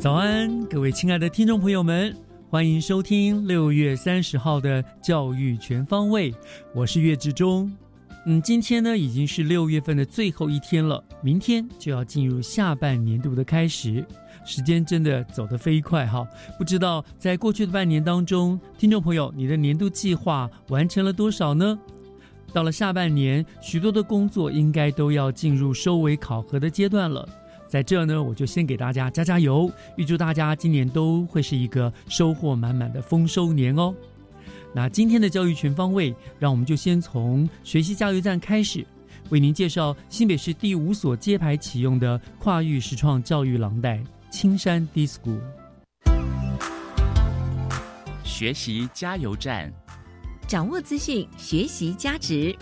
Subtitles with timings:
[0.00, 2.16] 早安，各位亲爱的听众朋友们，
[2.48, 6.34] 欢迎收听六月三十号的教育全方位。
[6.74, 7.70] 我是岳志忠。
[8.24, 14.02] 嗯，今天呢已经是六月份的最后一天了，明天就要进入下半年度的开始，
[14.42, 16.26] 时间真的走得飞快哈。
[16.56, 21.78] 不知道在过去的半年当中，听众朋友，你的年度计划完成了多少呢？
[22.54, 27.28] 到了下半年，许多的工作应该都要进入收尾考核的阶段了。
[27.70, 33.94] 在这呢，我就先给大家加加油，预祝大家今年都会是一个收获满满的丰收年哦。
[34.74, 38.84] 那今天的教育全方位，让我们就先从学习加油站开始，
[39.28, 45.38] 为您介绍新北市第五所揭牌启用的跨域实创教育廊带——青山 D School。
[48.24, 49.72] 学习加油站，
[50.48, 52.52] 掌握资讯，学习加值。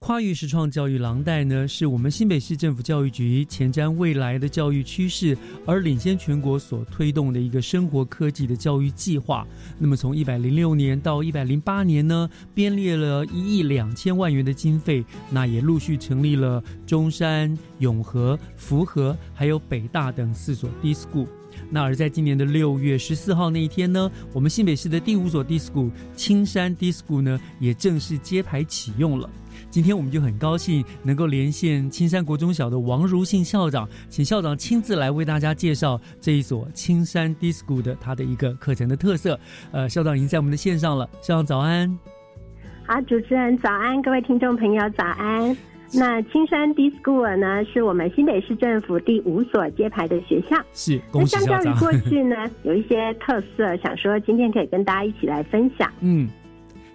[0.00, 9.46] 跨域实创教育廊带呢，是我们新北市政府教育局前瞻未来的教育趋势而领先全国所推动的一个生活科技的教育计划。
[9.78, 21.28] 那么从一百零六年到一百零八年呢，编列了一亿两千万元的经费，那也陆续成立了中山、永和、福和还有北大等四所 D School。
[21.68, 29.28] 那而在今年的六月十四号那一天呢，我们新北市的第五所 D School 青山 D School 呢，也正式揭牌启用了。
[29.70, 39.38] 今天我们就很高兴能够连线青山国中小的王如信校长，请校长亲自来为大家介绍这一所青山 D School 的它的一个课程的特色。
[39.70, 41.96] 呃，校长已经在我们的线上了，校长早安。
[42.84, 45.56] 好，主持人早安，各位听众朋友早安。
[45.92, 50.56] 那青山 D School 呢，是我们新北市政府第五所揭牌的学校。
[50.72, 51.78] 是，恭喜校长。
[51.78, 55.88] 过去呢，有一些特色，想说今天可以跟大家一起来分享。
[56.02, 56.28] 嗯。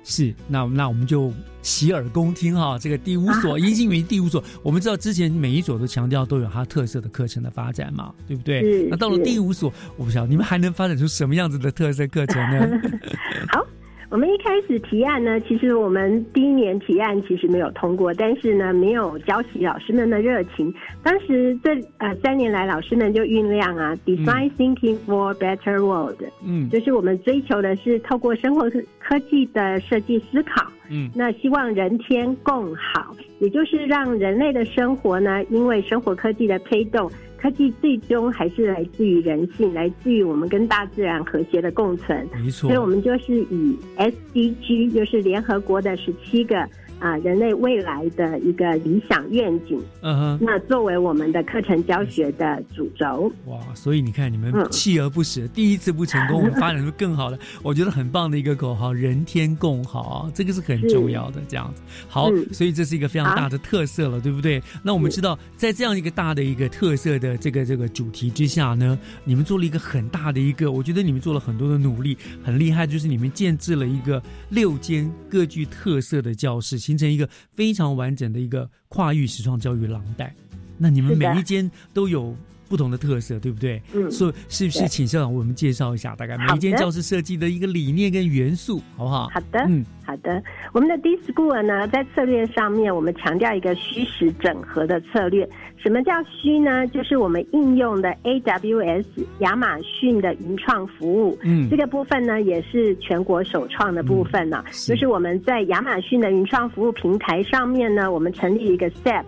[0.05, 1.33] 是，那那我们就
[1.63, 2.77] 洗耳恭听哈。
[2.77, 8.88] 这个第五所，英新云第五所，我们知道之前每一所都强调都有它特色的课程的发展嘛，对不对？
[8.88, 12.81] 那到了第五所，我不晓得你们还能发展出什么样子的特色课程呢？
[13.51, 13.66] 好。
[14.09, 20.73] 我们一开始提案呢，其实我们第一年提案其实没有通过，但是呢，没有浇熄老师们的热情。
[21.03, 37.09] 当时这呃三年来，老师们就酝酿啊，design thinking for better world，嗯，就是我们追求的是透过生活科技的设计思考，嗯，那希望人天共好，也就是让人类的生活呢，因为生活科技的推动。
[37.45, 42.28] 科技最终还是来自于人性，来自于我们跟大自然和谐的共存。
[42.33, 46.67] 没错，所以我们就是以 SDG，就是联合国的十七个。
[47.00, 61.81] 啊，人类未来的一个理想愿景，嗯哼，那作为我们的课程教学的主轴，哇，所以你看，你们锲而不舍，第一次不成功，我们发展出更好的， 我觉得很棒的一个口号，人天共好，这个是很重要的，这样子。
[62.08, 64.64] 好，所以这是一个非常大的特色了，对不对？
[64.81, 76.79] 那我们知道，在这样一个大的一个特色的这个这个主题之下呢，你们做了一个很大的一个，我觉得你们做了很多的努力，很厉害，就是你们建制了一个六间各具特色的教室。
[76.85, 80.35] 形成一个非常完整的一个跨域实创教育廊带，
[80.78, 82.37] 那你们每一间都有
[82.67, 83.82] 不同的特色，对不对？
[83.94, 89.29] 嗯，所以是不是请校长为我们介绍一下，大概每一间教室设计的一个理念跟元素，好不好？
[89.34, 90.41] 好的，嗯，好的。
[90.73, 95.47] 我们的 D School 呢，在策略上面，我们强调一个虚实整合的策略。
[95.78, 96.88] 什么叫虚呢？
[96.88, 99.06] 就是我们应用的 AWS
[99.40, 104.64] 亚马逊的云创服务，嗯，这个部分呢也是全国首创的部分呢。
[104.88, 109.26] 就是我们在亚马逊的云创服务平台上面呢，我们成立一个 SAP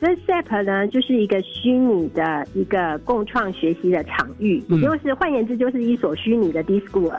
[0.00, 7.12] 这 SAP 呢，就是一个虚拟的一个共创学习的场域，也就是换言之，就是一所虚拟的 D School。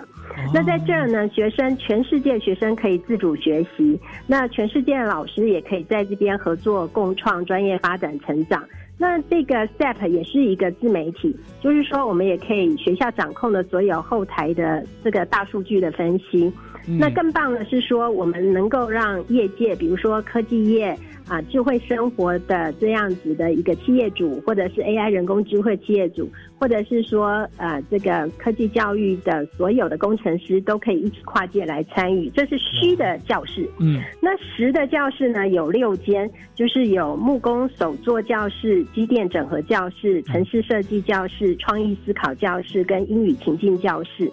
[0.54, 8.64] 那在这儿呢，学生全世界学生可以自主学习，那全世界的老师也可以在这边合作共创专业发展成长。
[8.98, 16.52] 那这个 SAP 也是一个自媒体，就是说我们也可以学校掌控的所有后台的这个大数据的分析。
[16.86, 20.98] 那更棒的是说，我们能够让业界，比如说科技业。
[21.30, 26.28] 啊，智慧生活的这样子的一个企业主，或者是 AI 人工智慧企业主，
[26.58, 32.31] 或者是说呃这个科技教育的所有的工程师都可以一起跨界来参与。
[32.31, 44.32] 这是虚的教室，嗯，那实的教室呢有六间，就是有木工手作教室、机电整合教室、城市设计教室、创意思考教室跟英语情境教室。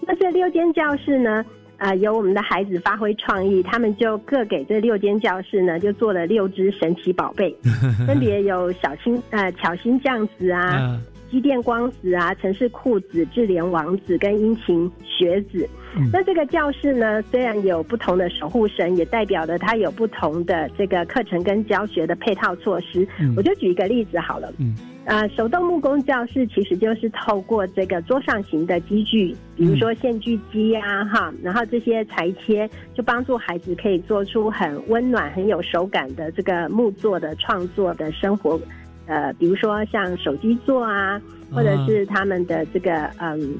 [0.00, 1.44] 那这六间教室呢？
[1.78, 7.54] 啊，由我们的孩子发挥创意，他们就各给这六间教室呢，就做了六只神奇宝贝，
[8.06, 10.98] 分别有小青呃巧心酱子啊，
[11.30, 15.68] 机电光子啊，城市裤子、智联王子跟殷勤学子。
[16.12, 23.06] 那这个教室呢，虽然有不同的守护神，也代表了它有不同的这个课程跟教学的配套措施。
[23.34, 24.52] 我就举一个例子好了。
[25.06, 38.60] 呃，手动木工教室其实就是透过这个桌上型的机具，比如说线锯机啊，哈，然后这些裁切，就帮助孩子可以做出很温暖、很有手感的这个木作的创作的生活。
[39.06, 41.20] 呃，比如说像手机座啊，
[41.52, 43.58] 或者是他们的这个嗯。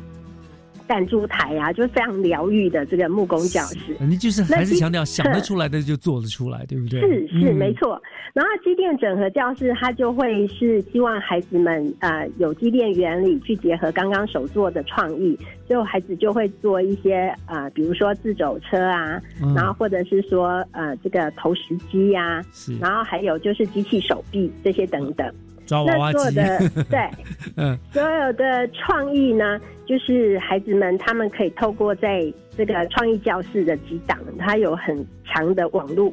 [0.87, 3.97] 弹珠台啊，就是非常疗愈的这个木工教室。
[4.00, 7.00] 你就是还是强调想得出来的就做得出来， 对不对？
[7.00, 8.00] 是是没错。
[8.33, 19.21] 然后机电整合教室，它就会是希望孩子们呃有机电原理去结合刚刚手做的创意，最后孩子就会做一些呃，比如说自走车啊，
[19.55, 22.44] 然后或者是说呃这个投石机呀，
[22.79, 25.27] 然后还有就是机器手臂这些等等。
[25.69, 26.59] 那做的
[26.89, 27.11] 对，
[27.57, 36.13] 嗯，所有的创意呢，就是孩子们他们可以透过在这个创意教室的几档，它有很强的网络，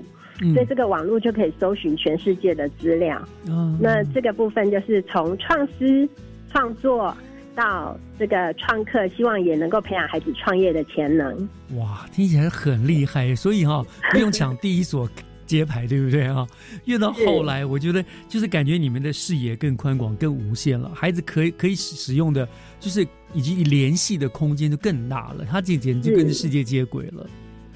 [0.53, 3.21] 所以这个网络就可以搜寻全世界的资料。
[3.47, 6.09] 嗯，那这个部分就是从创思
[6.51, 7.15] 创作
[7.55, 11.37] 到这个创客，希望也能够培养孩子创业的潜能。
[11.77, 15.07] 哇，听起来很厉害，所以哈，不用抢第一所。
[15.45, 16.47] 接牌对不对啊？
[16.85, 20.91] 越到后来，我觉得就是感觉你们的视野更宽广、更无限了。
[20.93, 22.47] 孩子可以可以使用的，
[22.79, 25.45] 就是以及联系的空间就更大了。
[25.45, 27.27] 他这简直就跟世界接轨了，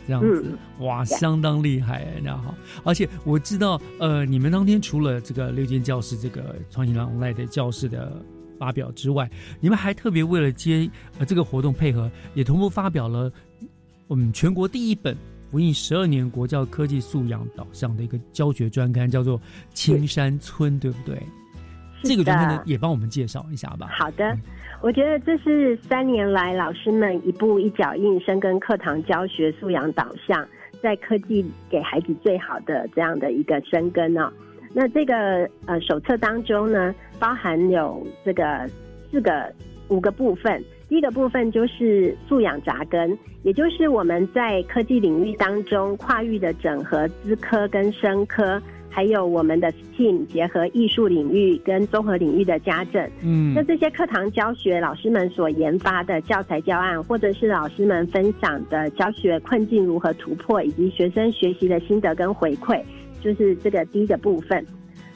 [0.07, 2.55] 这样子哇，相当厉害，那好。
[2.83, 8.23] 而且我知道，呃，你们当天除了这个六间教室这个创新浪赖的教室的
[8.57, 9.29] 发表之外，
[9.59, 13.31] 你们还特别为了接呃这个活动配合，也同步发表了
[14.07, 15.15] 我们全国第一本。
[15.57, 19.39] 福印十二年国教科技素养导向的一个教学专刊，叫做
[19.73, 21.19] 《青山村》，对不对？
[22.03, 23.87] 这个专刊也帮我们介绍一下吧。
[23.89, 24.37] 好的，
[24.83, 30.47] 我觉得这是三年来老师们一步一脚印深耕课堂教学素养导向，
[30.79, 34.31] 在科技给孩子最好的这样的一个深耕哦。
[34.75, 38.69] 那这个呃手册当中呢，包含有这个
[39.09, 39.51] 四个
[39.87, 40.63] 五个部分。
[40.89, 53.05] 第一个部分就是素养扎根，也就是我们在科技领域当中跨域的整合资科跟生科，还有我们的 STEAM 结合艺术领域跟综合领域的家政。
[53.21, 62.81] 嗯，那这些课堂教学老师们所研发的教材教案，或者是老师们分享的教学困境如何突破，以及学生学习的心得跟回馈，
[63.21, 64.65] 就是这个第一个部分。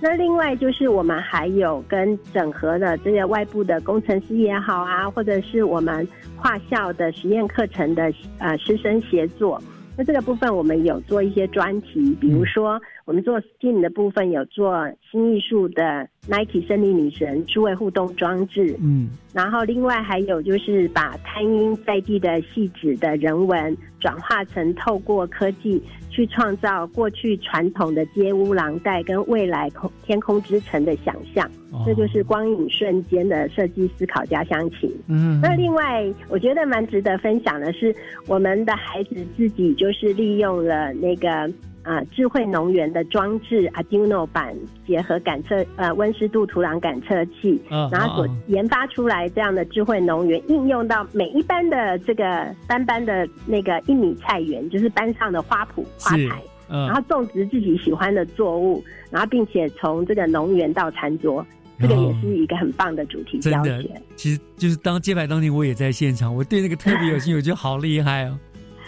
[0.03, 9.61] 那另外就是我们还有跟整合的这些外部的工程师也好啊，或者是我们跨校的实验课程的呃师生协作。
[9.95, 25.81] 那这个部分我们有做一些专题，比如说我们做 STEAM 的部分有做新艺术的 Nike 胜利女神数位互动装置，嗯，然后另外还有就是把滩音在地的细致的人文转化成透过科技。
[26.13, 31.49] 去创造过去传统的街屋廊带跟未来空天空之城的想象，
[31.85, 34.91] 这就是光影瞬间的设计思考加乡情。
[35.07, 37.95] 嗯，那另外我觉得蛮值得分享的是，
[38.27, 41.49] 我们的孩子自己就是利用了那个。
[41.83, 47.59] 啊，智慧农园的装置 Arduino 版结合感测呃温湿度土壤感测器，
[47.91, 61.43] 然后所研发出来这样的智慧农园，应用到每一班的这个班班的那个一米菜园，就是班上的花圃花台，然后种植自己喜欢的作物，然后并且从这个农园到餐桌，
[61.79, 63.89] 这个也是一个很棒的主题教学。
[64.15, 68.37] 其实就是当揭牌当天，我也在现场，我对那个特别有兴趣，我觉得好厉害哦。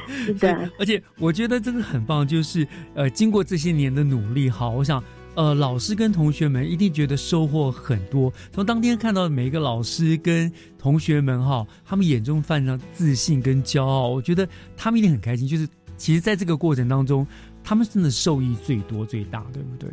[0.39, 5.03] 对，而且我觉得真的很棒，就是呃，经过这些年的努力，哈，我想
[5.35, 8.31] 呃，老师跟同学们一定觉得收获很多。
[8.51, 15.47] 从当天看到每一个老师跟同学们哈，他们眼中泛上自信跟骄傲，我觉得他们一定很开心。
[15.47, 15.67] 就是
[15.97, 17.25] 其实在这个过程当中，
[17.63, 19.89] 他们真的受益最多最大，对不对？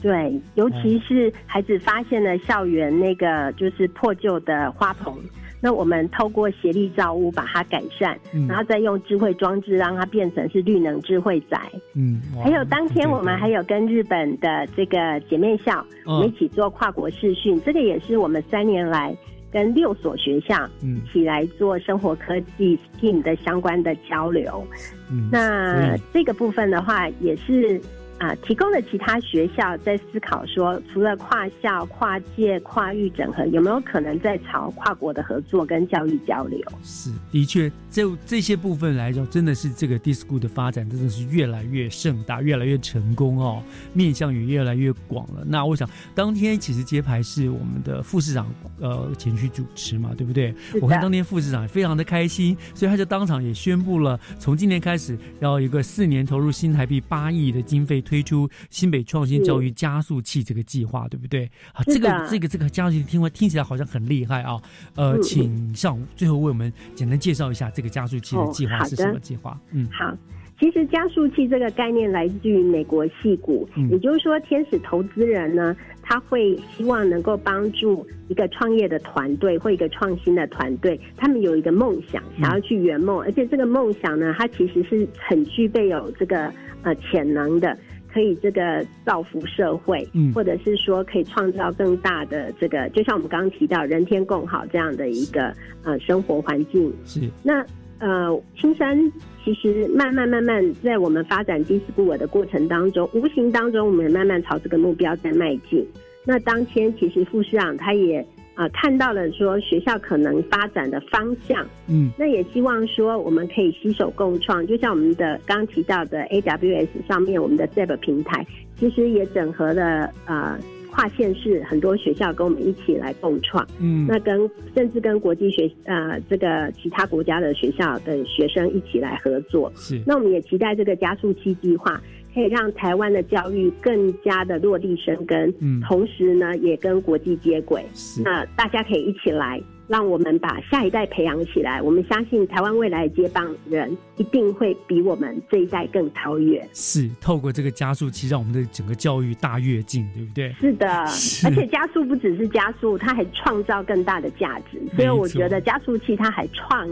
[0.00, 5.18] 对，尤其是孩子发现了校园那个就是破旧的花棚。
[5.60, 8.16] 那我们透过协力造屋把它改善，
[8.48, 11.58] 然后再用智慧装置让它变成是绿能智慧宅。
[11.94, 19.16] 嗯，还有当天我们还有跟日本的这个姐妹校，我们一起做跨国视讯，这个也是我们三年来
[19.50, 24.66] 跟六所学校一起来做生活科技 STEAM 的相关的交流。
[25.10, 27.80] 嗯，那这个部分的话也是。
[28.18, 36.58] 啊，提供了其他学校在思考说，除了跨校、跨界、跨域整合，有没有可能在朝跨国的合作跟教育交流？
[36.82, 45.44] 是，的确，就这些部分来说，真的是这个 DISCO 的发展真的是越来越盛大，越来越成功哦，面向也越来越广了。
[45.46, 50.54] 那我想，当天其实揭牌是我们的副市长呃前去主持嘛，对不对？
[50.80, 58.02] 我看当天副市长也非常的开心，所以他就当场也宣布了，从今年开始要一个四年投入新台币八亿的经费。
[58.06, 61.44] 推出新北创新教育加速器这个计划，对不对？
[61.74, 64.56] 啊，这个这个这个加速器听完听起来好像很厉害啊。
[64.94, 69.60] 呃，请上最后为我们简单介绍一下这个加速器的计划是什么计划？
[69.72, 70.16] 嗯，好。
[70.58, 86.50] 其实加速器这个概念来自于美国戏股，也就是说，天使投资人呢，他会希望能够帮助一个创业的团队或一个创新的团队，他们有一个梦想，想要去圆梦，而且这个梦想呢，它其实是很具备有这个
[86.84, 87.76] 呃潜能的。
[88.16, 95.52] 可以这个造福社会，嗯，或者是说可以创造更大的这个，就像我们刚刚提到人天共好这样的一个
[95.84, 96.90] 呃生活环境。
[97.04, 97.62] 是那
[97.98, 98.98] 呃青山
[99.44, 105.86] 其实慢慢慢慢在我们发展迪斯布尔的过程当中，无形当中我们慢慢朝这个目标在迈进。
[106.24, 108.26] 那当天其实副市长他也。
[108.56, 118.44] 啊，看到了说学校可能发展的方向，嗯，那也希望说我们可以携手共创，就像我们的刚提到的 AWS 上面，我们的 ZEB 平台，
[118.76, 120.58] 其实也整合了呃
[120.90, 132.00] 跨县市很多学校跟我们一起来共创，嗯，那跟甚至跟国际学呃这个其他国家的学校的学生一起来合作，是，那我们也期待这个加速器计划。
[132.36, 137.82] 可以让台湾的教育更加的落地生根，嗯，同时呢，也跟国际接轨。
[138.22, 141.80] 那大家可以一起来，让我们把下一代培养起来。
[141.80, 146.62] 我们相信台湾未来的接棒人一定会比我们这一代更超越。
[146.74, 150.52] 是透过这个加速器，让我们的整个教育大跃进，对不对？
[150.60, 154.78] 是的，而且加速不只是加速，它还创造更大的价值。
[154.94, 156.86] 所以我觉得加速器它还创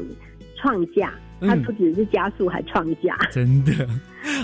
[0.56, 1.12] 创价。
[1.46, 3.16] 它不只是加速，还创价。
[3.30, 3.72] 真的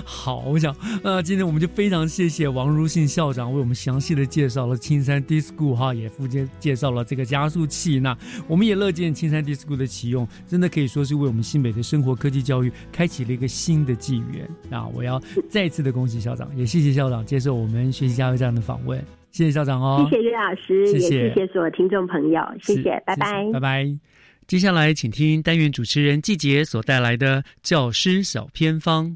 [0.05, 7.99] 好，我想，呃，今天我们就非常谢谢王如信校长为我们详细的介绍了青山 DISCO 哈，也附介介绍了这个加速器。
[7.99, 8.15] 那
[8.47, 14.47] 我们也乐见青山 DISCO 的启用，真的可以说是为我们新北的生活科技教育开启了一个新的纪元。
[14.69, 19.03] 那我要再次的恭喜校长，也谢谢校长接受我们学习加油站的访问。
[19.31, 24.10] 谢谢校长哦，谢谢岳老师，也谢谢所有听众朋友，谢谢，拜拜，拜拜。
[24.51, 29.15] 接下来，请听单元主持人季杰所带来的教师小偏方，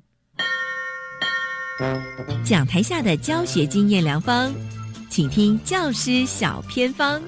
[2.46, 4.54] 讲台下的教学经验良方，
[5.10, 7.22] 请听教师小偏方。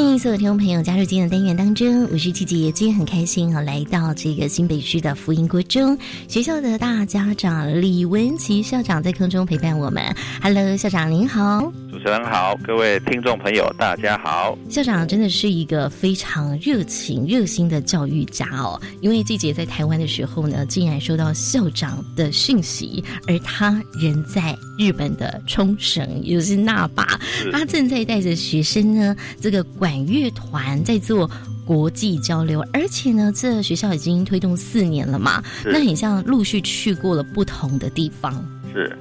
[0.00, 10.02] 欢迎所有听众朋友加入今天的单元当中，我是季姐，今天很开心啊，来到这个新北市的福音国中学校的大家长李文琪校长在空中陪伴我们。
[10.42, 11.70] Hello，校长您好。
[11.90, 14.56] 主持人好，各位听众朋友，大家好。
[14.70, 18.80] 校长真的是一个非常热情、热心的教育家哦。
[19.02, 27.20] 因为季姐在台湾的时候呢，竟然收到校长的讯息，而他人在日本的冲绳，也就是那霸，
[27.52, 31.30] 他正在带着学生呢，这个管乐团在做
[31.64, 38.32] 国际交流，而且呢，这学校已经推动四年了嘛，那很像陆续去过了不同的地方。
[38.72, 38.96] 是。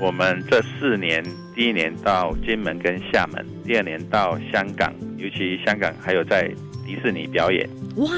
[0.00, 1.22] 我们这四年，
[1.54, 6.48] 第一年到金门跟厦门，第二年到香港，尤其香港还有在
[6.84, 7.68] 迪士尼表演。
[7.96, 8.08] 哇！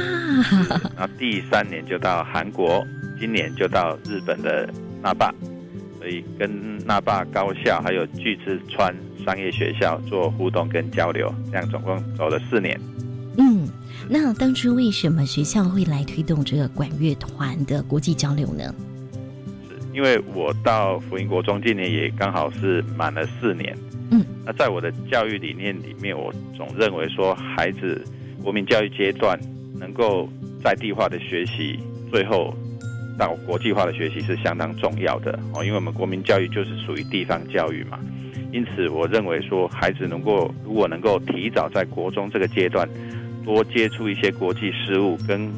[0.97, 2.83] 然后第三年就到韩国，
[3.21, 4.73] 今年就到日本的
[5.03, 5.31] 那霸，
[6.05, 8.95] 所以跟那霸高校还有巨之川
[9.25, 12.79] 商业学校做互动跟交流，这样总共走了四年。
[13.39, 13.67] 嗯，
[14.07, 18.75] 那当初为什么学校会来推动这个管乐团的国际交流呢？
[19.95, 23.75] 因为我到福音国中今年也刚好是满了四年，
[24.11, 28.05] 嗯，那在我的教育理念里面，我总认为说孩子
[28.43, 29.41] 国民教育阶段
[29.81, 30.29] 能够
[30.63, 31.79] 在地化的学习，
[32.11, 32.55] 最后
[33.19, 37.99] 到国际化的学习是相当重要的哦，因为我们国民教育就是属于地方教育嘛。
[38.53, 42.89] 因此，我认为说，孩子能够如果能够提早在国中这个阶段
[43.45, 45.53] 多接触一些国际事务，跟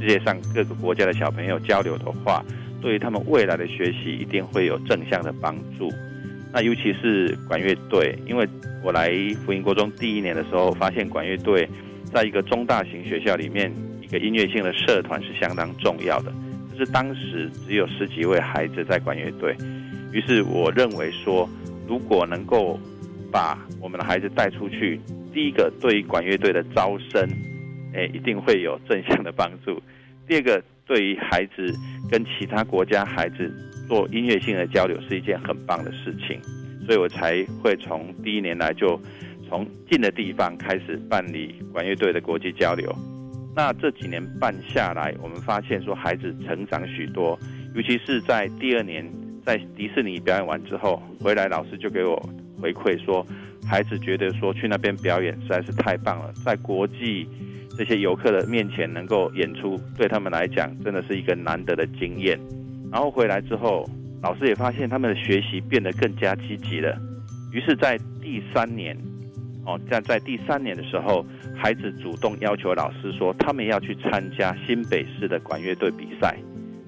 [0.00, 2.44] 世界上各个国家的小朋友交流的话，
[2.80, 5.88] 对于他们未来的学习一定会有正向的帮助。
[6.52, 8.46] 那尤其是管乐队，因为
[8.82, 9.12] 我来
[9.46, 11.68] 福音国中第一年的时候，发现管乐队
[12.12, 16.32] 在一个中大型学校里面，一个音乐性的社团是相当重要的。
[16.72, 19.56] 就是当时只有十几位孩子在管乐队，
[20.12, 21.48] 于是我认为说。
[21.88, 22.78] 如果能够
[23.30, 24.98] 把我们的孩子带出去，
[25.34, 27.28] 第一个对于管乐队的招生，
[27.92, 29.74] 哎，一定会有正向的帮助；
[30.26, 31.74] 第二个，对于孩子
[32.08, 33.52] 跟其他国家孩子
[33.88, 36.40] 做音乐性的交流，是一件很棒的事情。
[36.86, 38.98] 所以我才会从第一年来就
[39.48, 42.94] 从近的地方开始办理管乐队的国际交流。
[43.54, 47.38] 那这几年办下来，我们发现说孩子成长许多，
[47.74, 49.04] 尤其是在第二年。
[49.44, 52.14] 在迪士尼表演完之后回来，老师就给我
[52.60, 53.26] 回馈说，
[53.66, 57.26] 孩子觉得说去那边表演实在是太棒了，在国际
[57.76, 62.38] 这些游客的面前能够演出，对他们来讲真的是一个难得的经验。
[62.92, 63.84] 然后回来之后，
[64.22, 66.96] 老师也发现他们的学习变得更加积极了。
[67.50, 68.96] 于是，在第三年，
[69.64, 71.24] 哦，在在第三年的时候，
[71.56, 76.36] 孩子主动要求老师说，他们要去参加新北市的管乐队比赛。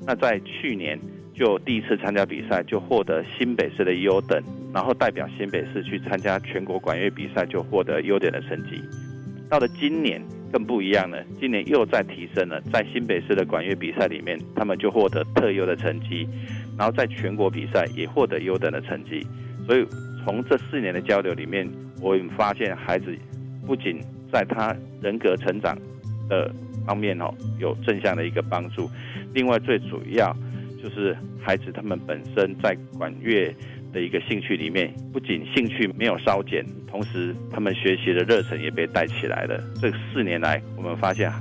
[0.06, 0.98] 那在去年。
[1.36, 4.40] 就第一次参加比赛，就获得新北市的优等，
[4.72, 8.80] 然后代表新北市去参加全国管乐比赛，就获得优点的成绩。
[9.50, 16.24] 到了今年更不一样了，今年又再提升了，在新北市的管乐比赛里面，他们就获得特优的成绩，
[16.78, 19.26] 然后在全国比赛也获得优等的成绩。
[19.66, 19.84] 所以
[20.24, 21.68] 从这四年的交流里面，
[22.00, 23.14] 我们发现孩子
[23.66, 24.00] 不仅
[24.32, 25.76] 在他人格成长
[26.28, 26.50] 的
[26.86, 28.90] 方面哦有正向的一个帮助，
[29.32, 30.34] 另外最主要。
[30.82, 33.50] 就是孩子他们本身在管乐
[33.90, 39.58] 的一个兴趣里面，不仅兴趣没有稍减，同时他们学习的热忱也被带起来了。
[39.80, 41.32] 这四年来，我们发现，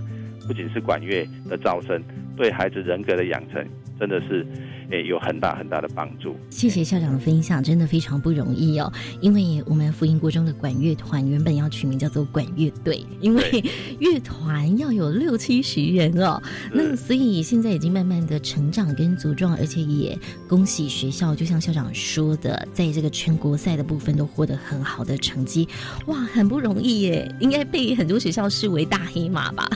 [0.47, 2.01] 不仅是管乐的招生，
[2.37, 3.65] 对孩子人格的养成，
[3.99, 4.45] 真的是。
[4.89, 6.35] 诶，有很大很大的帮助。
[6.49, 8.91] 谢谢校长的分享，真的非常不容易哦。
[9.21, 13.63] 因为我们福音国中的管乐团原本要取名叫做管乐队，因为
[13.99, 16.41] 乐团要有六七十人哦。
[16.71, 20.17] 那所以现在已经慢慢的成长跟茁壮，而且也
[20.47, 25.67] 恭喜学校，就像校长说的，在这个全国赛的部分都获得很好的成绩。
[26.07, 29.67] 哇，很不容易耶，应该被很多学校视为大黑马吧？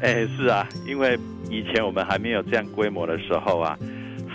[0.00, 1.18] 哎，是啊，因为
[1.50, 3.76] 以前我们还没有这样规模的时候啊。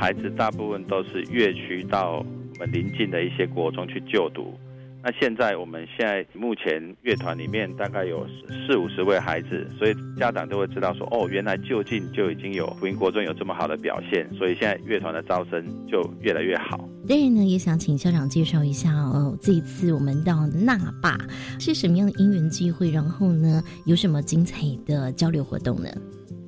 [0.01, 4.57] 孩子大部分都是乐区到我们邻近的一些国中去就读。
[5.03, 8.25] 那现在我们现在目前乐团里面大概有
[8.65, 16.79] 四五十位孩子，所以家长都会知道说，哦，原来就近就已经有福音国中有这么好的表现，所以现在乐团的招生就越来越好。
[17.07, 21.15] 当然呢，也想请校长介绍一下哦，这一次我们到那霸
[21.59, 25.89] 是什么样的因缘机会，然后呢，有什么精彩的交流活动呢？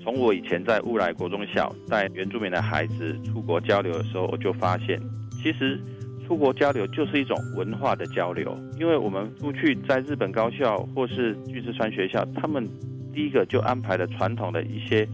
[0.04, 5.00] 从我以前在乌来国中小带原住民的孩子出国交流的时候，我就发现，
[5.42, 5.80] 其实
[6.28, 8.54] 出国交流就是一种文化的交流。
[8.78, 12.68] 因为我们出去在日本高校或是巨石川学校，他们
[13.14, 15.08] 第一个就安排了传统的一些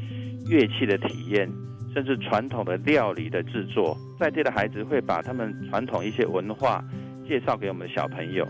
[0.49, 1.47] 乐器的体验，
[1.93, 3.95] 甚至传统的料理的制作。
[4.19, 6.83] 在地的孩子会把他们传统一些文化
[7.27, 8.43] 介绍给我们的小朋友，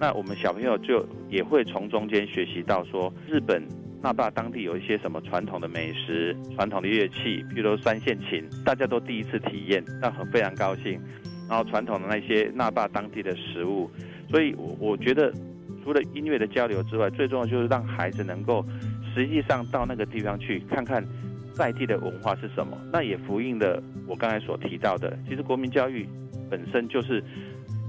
[0.00, 3.62] 那我们小朋友就也会从中间学习到说日本。
[4.04, 11.00] 那霸当地有一些什么传统的美食、传统的乐器，譬如三线琴，大家都第一次体验，那很非常高兴。
[11.48, 13.90] 然后传统的那些那霸当地的食物，
[14.28, 15.32] 所以我我觉得，
[15.82, 18.62] 除了音乐的交流之外，最重要就是让孩子能够
[19.14, 21.02] 实际上到那个地方去看看
[21.54, 22.76] 在地的文化是什么。
[22.92, 26.06] 那也呼应了我刚才所提到的，其实国民教育
[26.50, 27.24] 本身就是。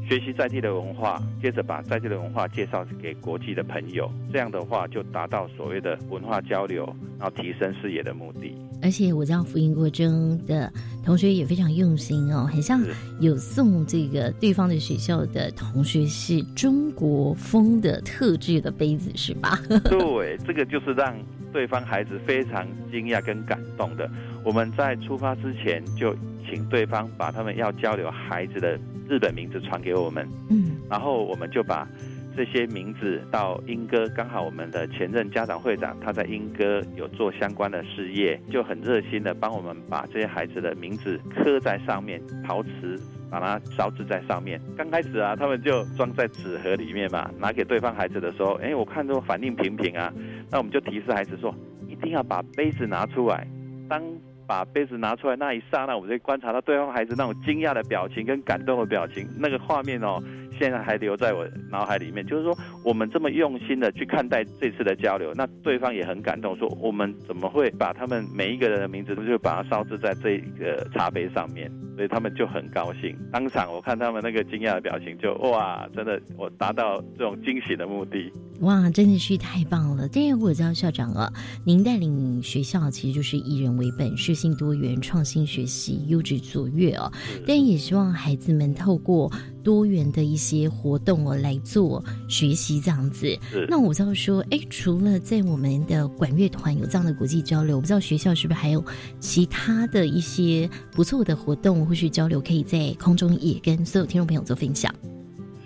[0.08, 6.86] 学习在地的文化，接着把在地的文化介绍给国际的朋友，这样的话就达到所谓的文化交流，
[7.20, 8.56] 然后提升视野的目的。
[8.84, 10.72] 而且我知道福音国中的
[11.04, 12.84] 同学也非常用心哦，很像
[13.20, 19.58] 有送这个对方的学校的同学是中国风的特制的杯子，是吧？
[19.90, 21.18] 对，这个就是让
[21.52, 24.08] 对方孩子非常惊讶跟感动的。
[24.44, 26.16] 我们在出发之前就
[26.48, 28.80] 请对方把他们要交流孩子的。
[29.08, 31.88] 日本名字传给我们，嗯，然后我们就把
[32.36, 43.00] 这些名字到英歌，刚好我们的前任家长会长他在英歌有做相关的事业，就很热心的帮我们把这些孩子的名字刻在上面，陶瓷
[43.32, 44.60] 把它烧制在上面。
[44.76, 50.12] 刚开始啊，他们就装在纸盒里面嘛，拿给对方孩子的时候，哎，我看到反应平平啊，
[50.52, 51.56] 那我们就提示孩子说，
[51.88, 53.48] 一定要把杯子拿出来，
[53.88, 54.02] 当
[54.48, 60.22] 把杯子拿出来那一刹那，我就观察到对方孩子那种惊讶的表情跟感动的表情，那个画面哦，
[60.58, 62.26] 现在还留在我脑海里面。
[62.26, 73.16] 就是说，我们这么用心的去看待这次的交流，那对方也很感动，说我们怎么会把他们每一个人的名字都，就把它烧制在这个茶杯上面，所以他们就很高兴。
[73.32, 78.32] 当场我看他们那个惊讶的表情，就哇，真的我达到这种惊喜的目的。
[78.62, 80.08] 哇，真的是太棒了！
[80.14, 81.30] 但是我知道校长啊，
[81.66, 87.12] 您带领学校其实就是以人为本，适性多元，创新学习，优质卓越哦。
[87.46, 89.30] 但也希望孩子们透过
[89.66, 93.38] 多元的一些活动哦来做学习，这样子。
[93.68, 98.86] 那我知道说，哎，除了在我们的管乐团有这样的国际交流，我不知道学校是不是还有
[99.20, 104.94] 其他的一些不错的活动或是交流，可以在空中也跟所有听众朋友做分享。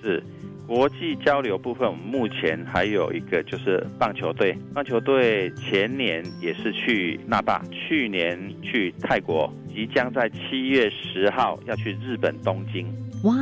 [0.01, 0.23] 是。
[0.69, 4.55] 国际交流部分，我们目前还有一个就是棒球队。
[4.71, 12.85] 棒球队前年也是去那霸，去年去泰国，即将在七月十号要去日本东京。
[13.23, 13.35] 哇！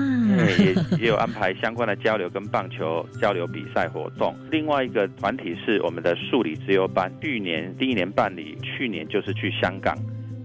[0.60, 4.36] 也也有安排相关的交流跟棒球交流比赛活动。
[4.52, 9.96] 另外一个团体是我们的数理自由班，去年第一年办理，去年就是去香港。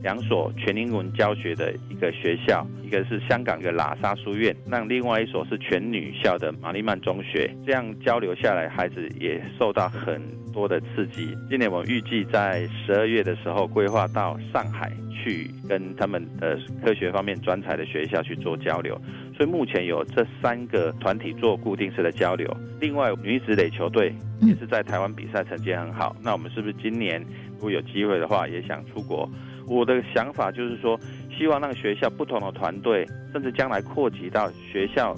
[0.02, 7.48] 两所全英文教学的一个学校，一个是香港的喇沙书院，那另外一所是全女校的玛丽曼中学。
[7.64, 10.20] 这样交流下来，孩子也受到很
[10.52, 11.38] 多的刺激。
[11.48, 14.90] 今年我们预计在十二月的时候规划到上海
[15.22, 19.00] 去，跟他们的科学方面专才的学校去做交流。
[19.34, 22.48] 所以目前有这三个团体做固定式的交流。
[22.80, 26.14] 另外，女子垒球队也是在台湾比赛成绩很好。
[26.22, 27.20] 那我们是不是今年
[27.54, 29.28] 如果有机会的话，也想出国？
[29.66, 30.98] 我的想法就是说，
[31.36, 35.14] 希望那个学校不同的团队，甚至将来扩及到学校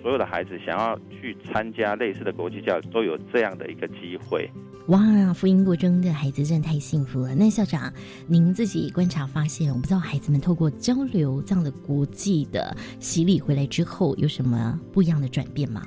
[0.00, 4.48] 所有的孩子，想要去参加类似的国际教育，都有这样的一个机会。
[4.90, 7.32] 哇，福音国中的孩子真的太幸福了。
[7.32, 7.92] 那校长，
[8.26, 15.80] 您自己观察发现，我不知道孩子们透过交流这样的国际的洗礼回来之后，有什么不一样的转变吗？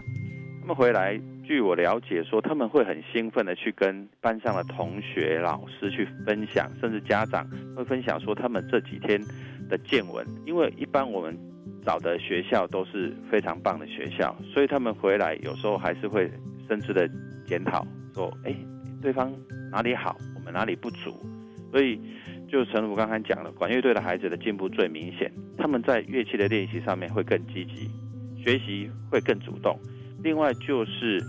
[0.62, 1.20] 他们回来。
[1.46, 9.22] 据我了解，说他们会很兴奋的去跟班上的同学、老师去分享，甚至家长会分享说他们这几天
[9.70, 10.26] 的见闻。
[10.46, 11.38] 因为一般我们
[11.86, 16.32] 找的学校都是非常棒的学校，所以他们回来有时候还是会
[16.70, 17.06] 深挚的
[17.46, 17.86] 检讨，
[18.16, 18.56] 说：“哎，
[19.04, 19.32] 对方
[19.70, 21.14] 哪里好，我们哪里不足。”
[21.72, 22.00] 所以，
[22.48, 27.90] 就陈如刚才讲了，管乐队的孩子的进步最明显，他们在乐器的练习上面会更积极，
[28.42, 29.78] 学习会更主动。
[30.24, 31.20] 另外就是，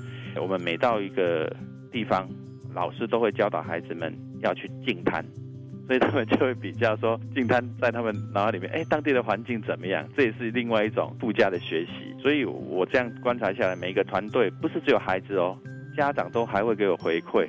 [0.40, 1.50] 我们每到一个
[1.90, 2.28] 地方，
[2.74, 5.24] 老师都会教导孩子们要去静滩，
[5.87, 10.06] 所以他们就会比较说静滩在他们脑海里面，哎，当地的环境怎么样？
[10.14, 12.14] 这也是另外一种附加的学习。
[12.20, 15.58] 所以我这样观察下来，每一个团队不是只有孩子哦，
[15.94, 17.48] 家长都还会给我回馈，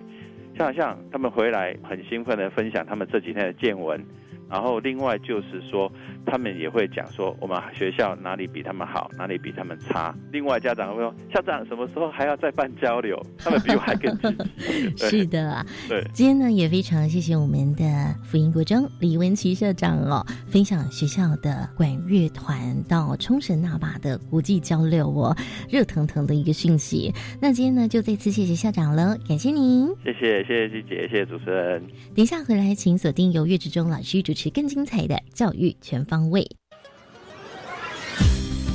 [0.58, 4.04] 像像他们回来很兴奋的分享他们这几天的见闻。
[4.50, 5.92] 然后另外就是说，
[6.26, 10.16] 他们也会讲说，我们学校哪里比他们好，哪里比他们差。
[10.32, 13.20] 另外家长会说，校长什么时候还要再办交流？
[13.40, 14.98] 他们比我还更积极。
[15.10, 16.04] 是的，对。
[16.14, 17.84] 今天呢，也非常谢谢我们的
[18.24, 25.36] 福音国中李文琪社长哦，分享学校的管乐团到冲绳那霸的国际交流哦，
[25.68, 27.12] 热腾腾的一个讯息。
[27.42, 29.88] 那今天呢，就再次谢谢校长了，感谢您。
[30.04, 31.82] 谢谢谢谢季姐，谢谢主持人。
[32.14, 34.36] 等一下回来，请锁定由岳志忠老师主。
[34.46, 36.48] 是更精彩的教育全方位。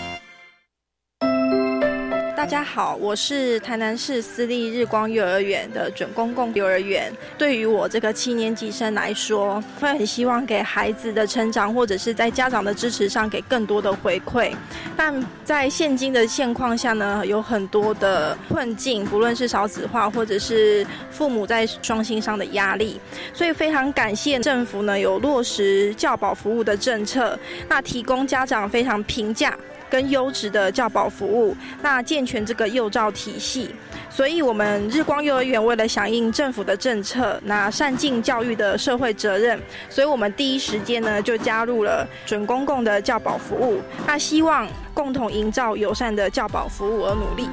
[2.41, 7.13] 大家好，我是台南市私立日光幼儿园的准公共幼儿园。
[7.37, 14.51] 对于我这个七年级生来说，会很希望给孩子的成长，或者是在家长的支持上给更多的回馈。
[14.97, 22.99] 但在现今的现况下呢，有很多的困境，不论是少子化，或者是父母在双薪上的压力，
[23.35, 27.37] 所以非常感谢政府呢有落实教保服务的政策，
[27.69, 29.55] 那提供家长非常平价。
[29.91, 33.75] 跟优质的教保服务，那健全这个幼教体系，
[34.09, 47.49] 所以我们日光幼儿园为了响应政府的政策，那善尽教育的社会责任，所以我们第一时间呢就加入了准公共的教保服务，那希望共同营造友善的教保服务而努力。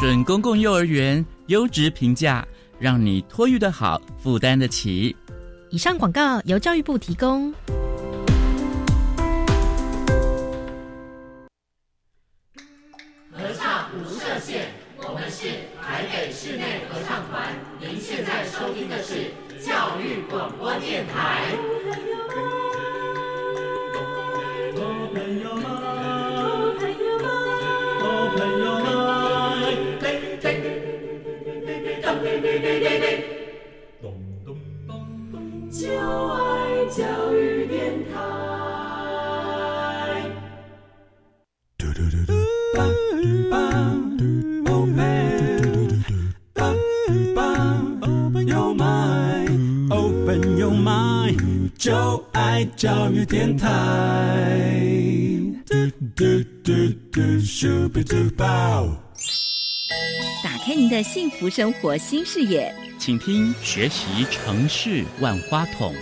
[0.00, 2.46] 准公共幼儿园优质评价，
[2.78, 5.16] 让你托育的好，负担得起。
[5.70, 7.52] 以上广告由教育部提供。
[36.98, 37.57] 教育
[51.78, 53.70] 电台
[55.64, 55.76] 嘟
[56.16, 56.24] 嘟
[56.64, 56.72] 嘟
[57.12, 57.22] 嘟
[57.92, 58.44] 嘟嘟嘟。
[60.42, 65.94] 打开您的幸福生活新视野，请听学习城市万花筒。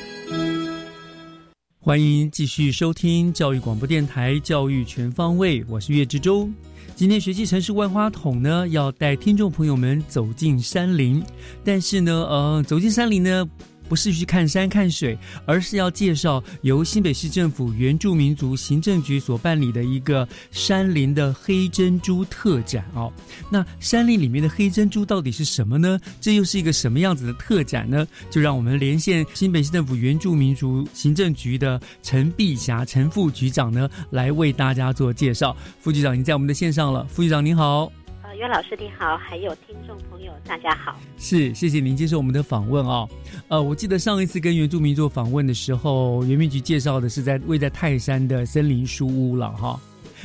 [1.78, 6.50] 欢迎继续收听教育广播电台《教育全方位》，我是岳志忠。
[6.94, 11.22] 今天学习城市万花筒呢，要带听众朋友们走进山林，
[11.62, 13.46] 但是呢，呃，走进山林呢。
[13.88, 23.12] 不是去看山看水，而是要介绍由新北市政府原住民族行政局所办理的一个山林的黑珍珠特展哦。
[23.50, 25.98] 那山林里面的黑珍珠到底是什么呢？
[26.20, 28.06] 这又是一个什么样子的特展呢？
[28.30, 35.56] 就让我们连线新北市政府原住民族行政局的陈碧霞陈副局长呢，来为大家做介绍。
[35.80, 37.90] 副局长已经在我们的线上了，副局长您好。
[38.34, 43.08] 袁老师你好，还有听众朋友大家好，是谢谢您接受我们的访问哦。
[43.48, 49.78] 呃，我记得上一次跟原住民做访问的时候，原民局介绍的是在位在泰山的森林书屋了哈。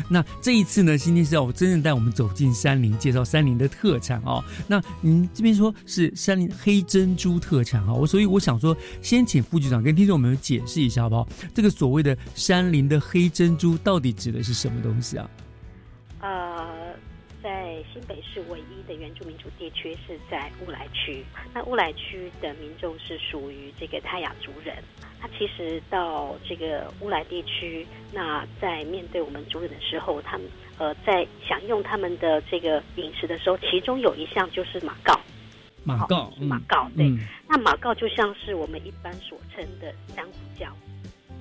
[0.09, 4.43] 那这一次呢，今天是要真正带我们走进山林，介绍山林的特产哦。
[4.67, 11.27] 那您这边说是山林黑珍珠特产哈，我所以我想说，先请副局长跟听众朋友解释一下好不好？
[11.53, 15.29] 这个所谓的山林的黑珍珠到底指的是什么东西啊？
[16.21, 16.80] 呃。
[17.41, 24.75] 在新北市唯一的原住民族地区是在乌来区，那乌来区的民众是属于这个泰雅族人。
[25.19, 35.19] 他其实到这个乌来地区，那在面对我们族人的时候，他们呃在享用他们的这个饮食的时候，其中有一项就是马告。
[35.83, 37.11] 马告，马告，对。
[37.47, 40.67] 那马告就像是我们一般所称的珊瑚礁。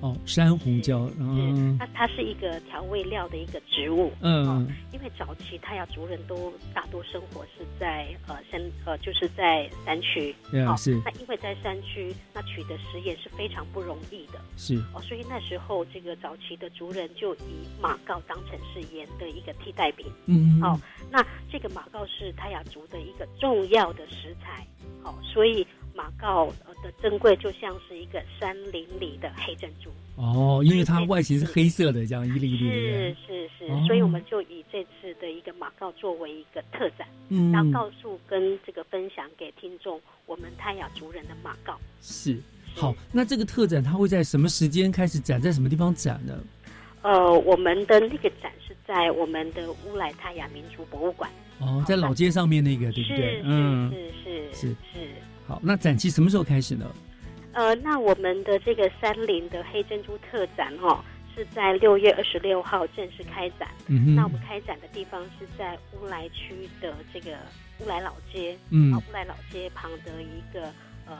[0.01, 10.35] 哦，珊瑚礁，嗯，它它是一个调味料的一个植物，嗯，因为早期泰雅族人都大多生活是在呃山呃就是在山区，
[10.65, 14.75] 啊是，那因为在山区，那取得食盐是非常不容易的，是。
[14.93, 20.79] 哦，所以那时候这个早期的族人就以马告当成是盐的一个替代品，嗯，哦，
[21.11, 24.65] 那这个马告是泰雅族的一个重要的食材，
[25.03, 25.65] 好，所以。
[25.93, 26.47] 马告
[26.83, 32.75] 的珍贵就像是一个山林里的黑珍珠哦，因为它外形是黑色的，这样一粒一粒的。
[32.75, 42.37] 是是是，所以我们就以这次的一个马告作为一个特展，嗯，然后告诉跟这个分享给听众，我们泰雅族人的马告是
[42.75, 42.93] 好。
[43.11, 46.37] 那这个特展它会在什么时间开始展，在什么地方展呢？
[47.01, 53.41] 呃，我们的那个展是在我们的乌来泰雅民族博物馆哦，在老街上面那个，对不对？
[53.43, 55.09] 嗯，是是是是。
[55.51, 56.89] 好，那展期什么时候开始呢？
[57.51, 61.03] 呃，那我们的这个三林的黑珍珠特展哈，
[61.35, 63.67] 是在六月二十六号正式开展。
[63.87, 67.31] 嗯哼那我们开展的地方是在乌来区的这个
[67.79, 70.71] 乌来老街，嗯啊，乌来老街旁的一个
[71.05, 71.17] 呃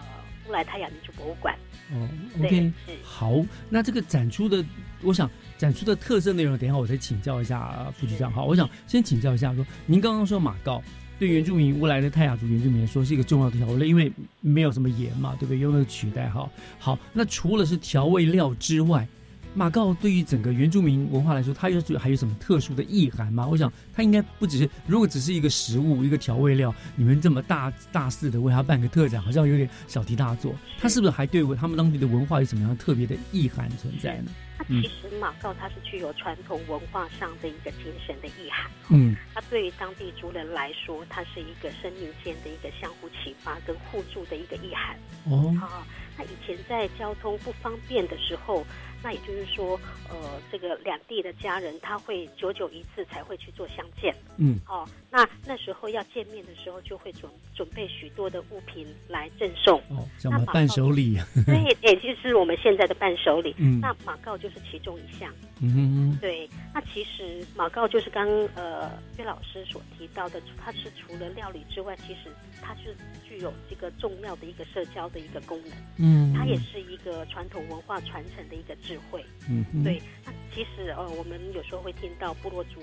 [0.47, 1.53] 乌来太阳民族博物馆。
[1.91, 2.07] 哦
[2.39, 3.33] ，OK，是好，
[3.69, 4.63] 那这个展出的，
[5.01, 8.31] 我想展出的特色内容，等一下我再请教一下呃副局长。
[8.31, 10.81] 好，我想先请教一下说，您刚刚说马告
[11.21, 15.59] 对原住民乌来的泰雅族原住民来说是一个重要的调味料，因为没有什么盐嘛，对不对？
[15.59, 16.49] 用那个取代哈。
[16.79, 19.07] 好，那除了是调味料之外，
[19.53, 23.45] 马告对于整个原住民文化来说，它有还有什么特殊的意涵吗？
[23.45, 30.55] 我想它应该不只是，如果只是一个食物、一个调味料，你们这么大大肆的为它办个特展，好像有点小题大做。
[30.79, 34.31] 它是不是还对他们当地的文化有什么样特别的意涵存在呢？
[34.57, 38.69] 它其实马告它是具有传统文化上的一个精神的意涵。
[38.89, 44.95] 嗯，它对于当地族人来说，它是一个生命间的一个相互启发跟互助的一个意涵。
[45.25, 45.85] 哦，啊，
[46.17, 48.65] 那以前在交通不方便的时候，
[49.03, 54.13] 那也就是说，呃，这个两地的家人他会久久一次才会去做相见。
[54.37, 59.79] 嗯，哦，那那时候要见面的时候，就会准准备许多的物品来赠送。
[59.89, 61.17] 哦，什么伴手礼。
[61.45, 63.55] 对，也就是我们现在的伴手礼。
[63.57, 65.33] 嗯那马告就是其中一项。
[65.63, 72.95] 嗯哼哼，对，那其实马告就是刚呃岳老师所提到的，它是除了料理之外，其实它是
[73.27, 75.71] 具有这个重要的一个社交的一个功能。
[76.01, 79.23] 嗯它也是一个传统文化传承的一个智慧。
[79.49, 82.81] 嗯哼对，那其实呃，我们有时候会听到部落族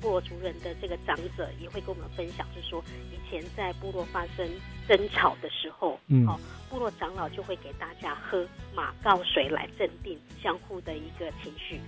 [0.00, 4.48] 部落族人的这个长者也会跟我们分享，是说以前在部落发生
[4.88, 6.38] 争吵的时候，嗯哦，
[6.70, 11.80] 部落长老就会给大家喝马告水来镇定相互的一个情绪。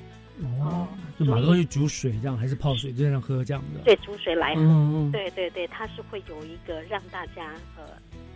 [0.60, 3.80] 哦，就马上去煮水这样，还是泡水这样喝这样的？
[3.84, 5.10] 对，煮水来喝。
[5.12, 7.84] 对对对，它是会有一个让大家呃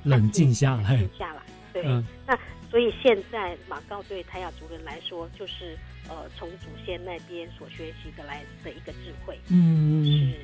[0.05, 1.43] 冷静下来冷静下来。
[1.83, 2.39] 对，嗯那
[2.71, 5.77] 所以现在马告对泰雅族人来说，就是
[6.09, 9.39] 呃从祖先那边所学习的来的一个智慧。
[9.49, 10.35] 嗯。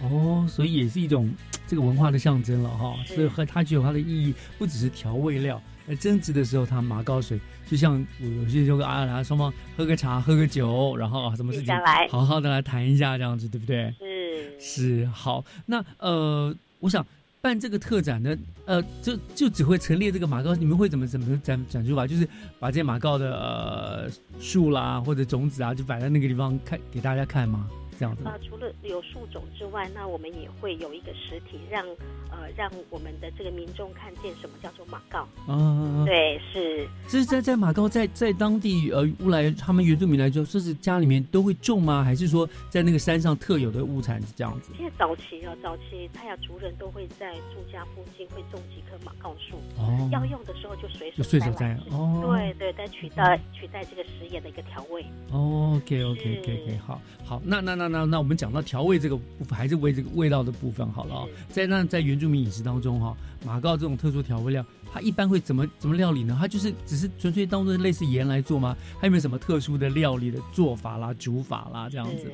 [0.00, 1.32] 哦，所以也是一种
[1.68, 5.60] 这个文化的象征了哈，所以和它具有它的意义，不只是调味料。
[5.86, 7.38] 在争执的时候，他马高水
[7.70, 11.74] 就像我有些就啊，然后双方喝个茶，喝个酒，然后啊，什么事情
[12.08, 13.94] 好好的来谈一下，这样子对不对？
[14.00, 15.44] 是是好。
[15.66, 17.06] 那呃，我想
[17.44, 22.06] 办这个特展呢，呃，就就只会陈列这个马告，你们会怎么怎么展展出吧？
[22.06, 22.26] 就是
[22.58, 27.68] 把这些马告的树啦或者种子啊，就摆在那个地方看给大家看吗？
[28.04, 28.32] 这样子吗？
[28.34, 31.82] 呃，除了有树种之外，那我们也会有一个实体让，
[32.30, 35.26] 呃让我们的这个民众看见什么叫做马告。
[35.50, 42.04] 啊，对，是这是在在马告在在当地呃乌来他们原住民来说，这是家里面都会种吗？
[42.04, 44.70] 还是说在那个山上特有的物产是这样子？
[44.76, 55.04] 其实早期啊，早期泰雅族人都会在住家附近会种几棵马告树，哦要用的时候就随手就随手摘哦对对，再取代取代这个食盐的一个调味。
[55.30, 61.28] 哦，OK OK OK OK，好好，那那那那那那我们讲到调味这个部分，还是为这个味道的部分好了哦。
[61.48, 66.36] 在那在原住民饮食当中哈、马告这种特殊调味料，它一般会怎么怎么料理呢？
[66.40, 68.76] 它就是只是纯粹当做类似盐来做吗？
[69.00, 72.32] 还有没有什么特殊的料理的做法啦、煮法啦这样子的？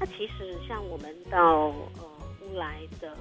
[0.00, 2.08] 那其实像我们到呃
[2.42, 3.16] 乌来的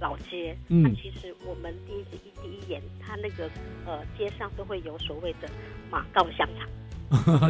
[0.00, 3.48] 老街，嗯那其实我们第一第一第一眼，它那个
[3.86, 5.48] 呃街上都会有所谓的
[5.90, 6.68] 马告香肠。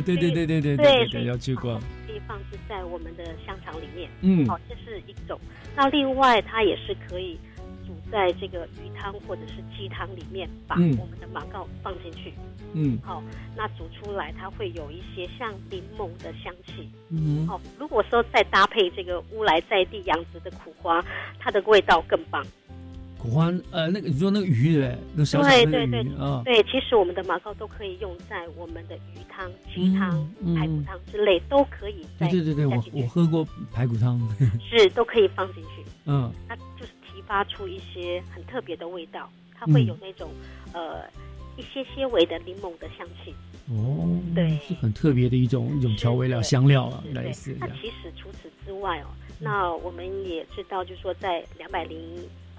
[0.05, 1.79] 对对对对对对对，要去过。
[2.07, 5.39] 可以放置在我们的香肠里面，嗯，好这是一种。
[5.77, 7.39] 那另外，它也是可以
[7.87, 12.33] 煮在这个鱼汤或者是鸡汤里面，把我们的马告放进去，
[12.73, 13.23] 嗯，好，
[13.57, 21.05] 那煮出来它会有一些像柠檬的香气，嗯，好，如果说再搭配这个乌来在地养殖的苦瓜，
[21.39, 22.45] 它的味道更棒。
[23.21, 24.99] 苦花呃，那个你说那个鱼对不对？
[25.17, 34.19] 那小小对的那对对个鱼啊，对，其实我们的马膏都可以用在我们的鱼汤、鸡汤、嗯排骨汤之类，都可以在对对对对，我我喝过排骨汤，
[34.71, 35.85] 是都可以放进去。
[36.07, 36.33] 嗯。
[36.49, 40.31] 它就是提发出一些很特别的味道，它会有那种、
[40.73, 41.03] 呃
[41.57, 43.35] 一些些微的柠檬的香气。
[43.69, 44.49] 哦，对。
[44.67, 47.23] 是很特别的一种一种调味料香料啊，是对。
[47.25, 49.07] 类似，那其实除此之外哦，
[49.39, 51.99] 那我们也知道，就是说在两百零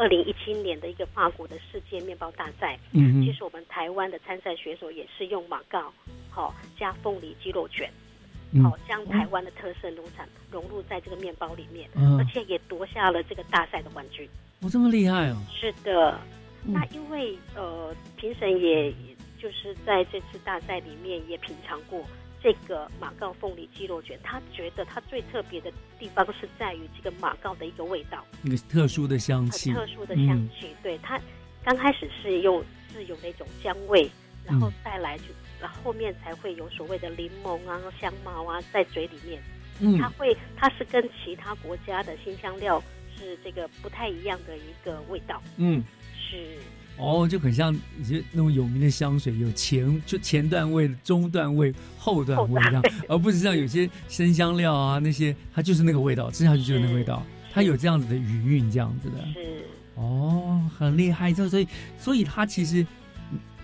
[0.01, 5.93] 二零一七年的一个法国的世界面包大赛，嗯其实我们台湾的参赛选手也是用马告，
[6.27, 7.87] 好、加凤梨鸡肉卷。
[8.51, 8.63] 嗯。
[8.63, 12.17] 好、将台湾的特色农产融入在这个面包里面，嗯。
[12.17, 14.27] 而且也夺下了这个大赛的冠军。
[14.61, 15.37] 哦，这么厉害哦！
[15.53, 16.19] 是的，
[16.65, 16.73] 嗯。
[16.73, 18.91] 那因为呃，评审也
[19.37, 22.03] 就是在这次大赛里面也品尝过
[22.43, 30.75] 这个马告凤梨鸡肉卷，他觉得它最特别的地方是在于这个马告的一个味道，那个特殊的香气，很特殊的香嗯气。
[30.81, 31.19] 对它
[31.63, 34.09] 刚开始是用是有那种姜味，
[34.43, 35.25] 然后嗯再来就
[35.59, 39.41] 然后后面才会有所谓的柠檬啊、香茅啊在嘴里面。
[39.79, 42.81] 嗯，它会，它是跟其他国家的新香料
[43.15, 45.41] 是这个不太一样的一个味道。
[45.57, 45.83] 嗯，
[46.15, 46.57] 是。
[47.01, 59.17] 哦，就很像一些那种有名的香水，有前就前段味、中段位、后段位这样，而不是像有些生香料啊那些，它就是那个味道，吃下去就是那个味道，它有这样子的余韵，这样子的。
[59.33, 59.65] 是。
[59.95, 62.85] 哦，很厉害，就所以所以它其实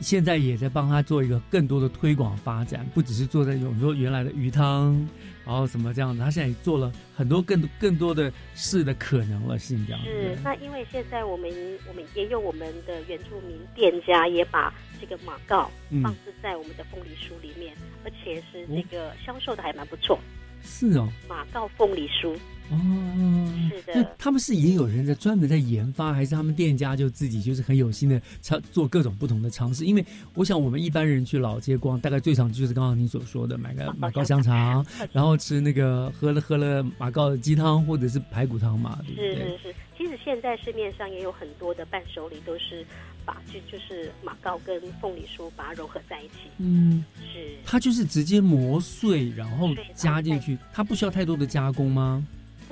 [0.02, 5.08] 现在也在帮他做一个更多的推广发展，不只是做在有说原来的鱼汤，
[5.48, 10.02] 然后什么这样子，他现在也做了很多更更多的事的可能了，是这样。
[10.04, 11.50] 是，那因为现在我们
[11.88, 15.72] 我们也有我们的原住民店家也把这个马告
[16.04, 17.74] 放置在我们的凤梨酥里面，
[18.04, 20.20] 而且是这个销售的还蛮不错。
[20.62, 22.38] 是哦，马告凤梨酥。
[22.70, 29.86] 哦，是的，那他们是也有人在专门在研发，还是他们店家就自己就是很有心的尝做各种不同的尝试？
[29.86, 39.36] 因为我想我们一般人去老街逛，大概最常就是刚刚你所说的买个马告香肠， 然后吃那个喝了喝了马告的鸡汤或者是排骨汤嘛，对不对？
[39.36, 42.86] 是是是，其实现在市面上也有很多的伴手礼都是
[43.26, 46.50] 把就就是马告跟凤梨酥把它融合在一起。
[46.58, 52.26] 嗯，是，它就是直接磨碎然后加进去，它不需要太多的加工吗？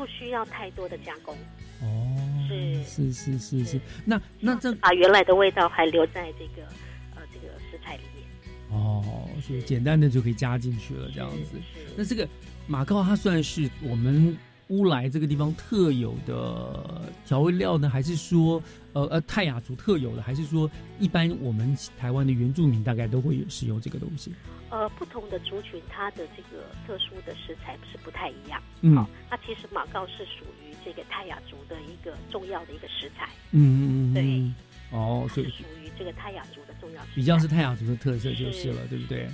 [0.06, 1.36] 不需要太多的加工。
[1.82, 2.16] 哦，
[2.48, 2.84] 是。
[2.84, 6.68] 是是是是，那那这把原来的味道还留在这个
[7.16, 8.24] 呃这个食材里面。
[8.70, 11.60] 哦，所以简单的就可以加进去了，这样子。
[11.98, 12.28] 那这个
[12.68, 14.38] 马告它算是我们
[14.70, 18.62] 乌来这个地方特有的调味料呢，还是说
[18.94, 24.34] 呃呃泰雅族特有的，还是说一般我们台湾的原住民大概都会使用这个东西？
[24.72, 28.62] 呃，不同的族群，它的这个特殊的食材是不太一样。
[28.82, 28.94] 嗯，
[29.30, 33.30] 那其实马告是属于这个泰雅族的一个重要的一个食材。
[33.52, 34.54] 嗯嗯嗯，对。
[34.92, 39.28] 哦，所以属于这个泰雅族的重要，比较是泰雅族的特色就是了，对不对？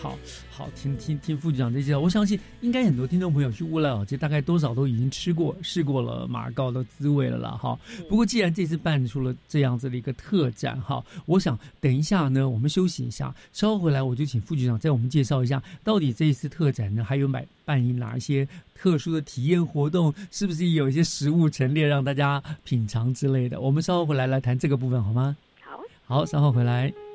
[0.00, 0.16] 好
[0.48, 7.50] 好听听听副局长这介绍，我相信应该很多听众朋友去乌来老街，大概多少都已经吃过试过了马告的滋味了啦。
[7.50, 7.76] 哈，
[8.08, 18.46] 不过既然这次办出了这样子的一个特展，哈，我想等一下呢，我们休息一下，稍后回来我就请副局长再我们介绍一下，到底这一次特展呢，还有买办一哪一些
[18.76, 23.60] 特殊的体验活动，是不是有一些食物陈列让大家品尝之类的？
[23.60, 25.36] 我们稍后回来来谈这个部分好吗？
[25.60, 27.07] 好，好，稍后回来。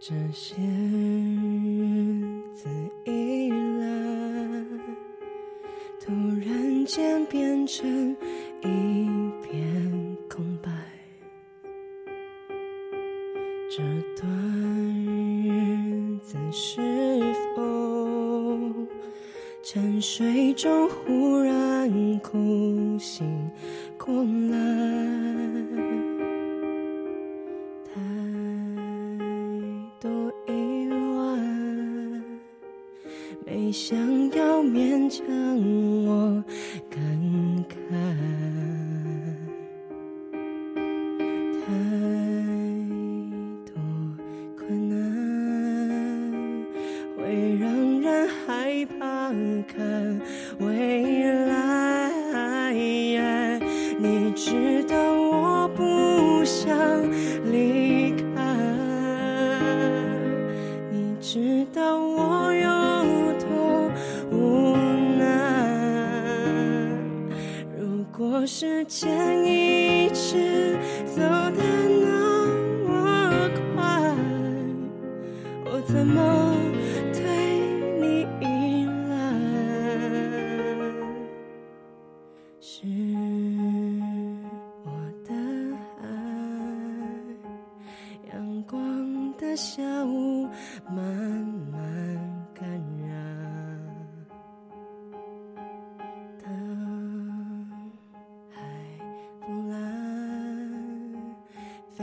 [0.00, 2.68] 这些日子
[3.04, 4.64] 以来，
[6.00, 6.12] 突
[6.46, 8.16] 然间变成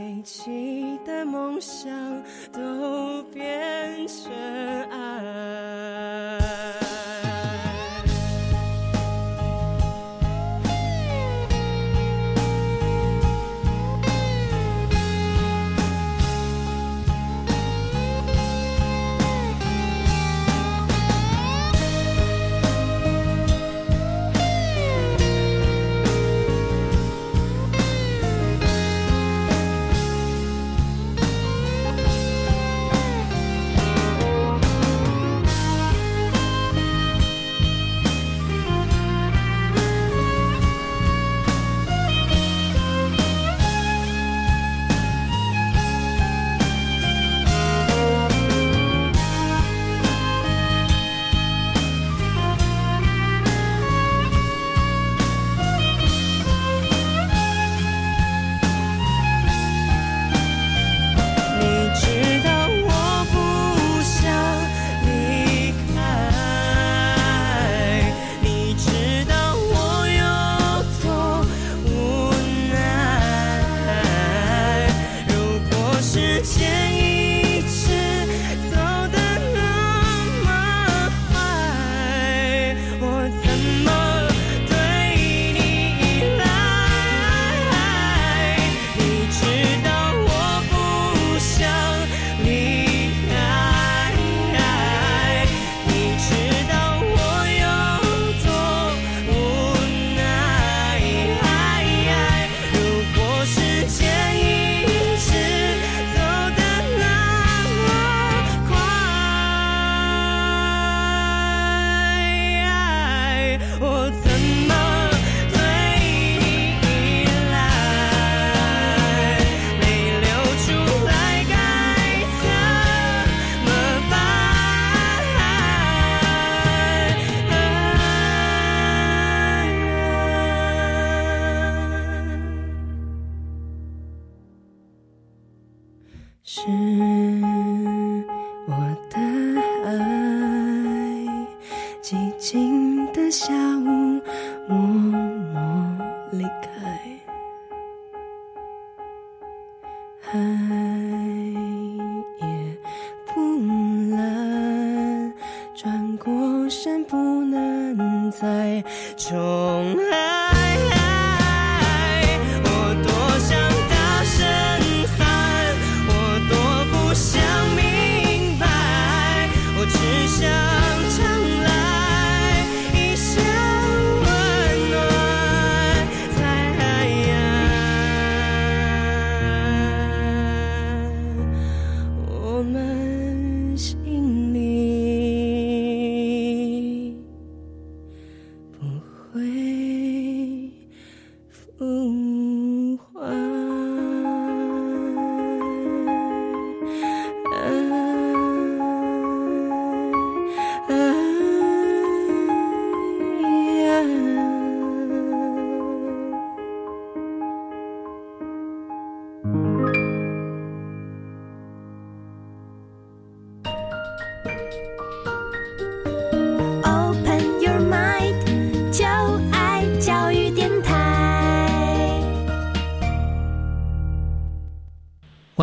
[0.07, 1.91] 一起的梦想
[2.51, 4.31] 都变成
[4.91, 6.64] 爱。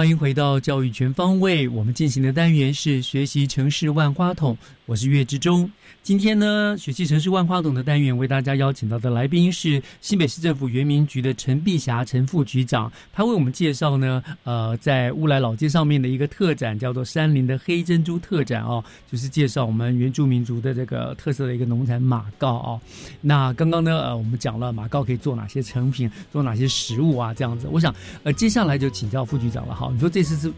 [0.02, 4.58] 欢迎回到教育全方位，我们进行的单元是学习城市万花筒。
[4.92, 5.70] 我是岳志忠。
[6.02, 22.80] 今天呢，学习城市万花筒的单元为大家邀请到的来宾是新北市政府原民局的陈碧霞陈副局长，他为我们介绍呢，呃，在乌来老街上面的一个特展，叫做“山林的黑珍珠”特展哦，就是介绍我们原住民族的这个特色的一个农产马告哦。
[23.22, 27.66] 那刚刚呢，呃，我们讲了马告可以做哪些成品，做哪些食物啊，这样子。
[27.72, 29.88] 我想，呃，接下来就请教副局长了哈。
[29.90, 30.52] 你说这次是？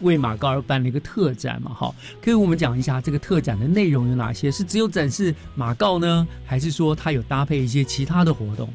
[0.00, 4.50] 为马告而办了一个特展嘛，哈，可以我们讲一下这个特展的内容有哪些？
[4.50, 8.68] 是只有展示马告呢，还是说它有搭配一些其他的活动？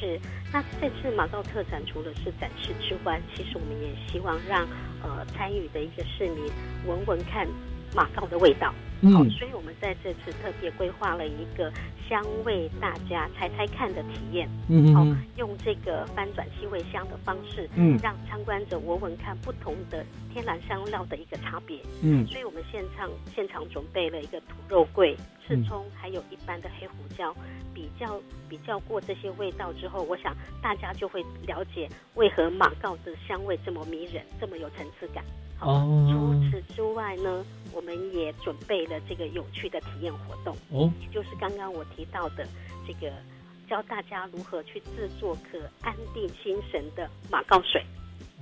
[0.00, 0.18] 是，
[0.52, 4.66] 那这次马告特展除了是展示之外，其实我们也希望让
[5.02, 6.44] 呃参与的一些市民
[6.86, 7.46] 闻闻看
[7.94, 8.72] 马告的味道。
[9.04, 11.72] 嗯，所以我们在这次特别规划了一个
[12.08, 14.48] 香味大家猜猜看的体验。
[14.68, 21.80] 嗯嗯，用这个翻转气味香的方式，嗯，让参观者闻闻看不同的天然香料的一个差别。
[22.00, 27.34] 嗯，所以我们现场现场准备了一个土肉桂、刺葱，还有一般的黑胡椒，
[27.74, 30.32] 比较比较过这些味道之后，我想
[30.62, 35.24] 大家就会了解为何马告的香味这么迷人，这么有层次感。
[35.62, 42.46] 哦，除此之外呢，我们也准备了这个有趣的体验活动哦，也就是刚刚我提到的
[42.86, 43.12] 这个
[43.68, 47.82] 教大家如何去制作可安定心神的马告水。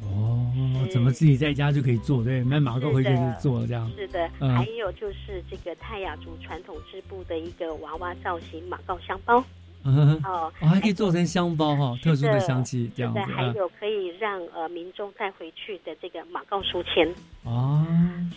[0.02, 0.50] 哦，
[0.90, 2.24] 怎么自己在家就可以做？
[2.24, 3.90] 对，买马告回去就做这样。
[3.94, 9.44] 是的，还有就是这个泰雅族传统织布的一个娃娃造型马告香包。
[9.84, 13.20] 嗯哦，还可以做成香包哈， 特殊的香气这样子。
[13.20, 17.08] 还有可以让呃民众带回去的这个马告书签
[17.44, 17.84] 哦，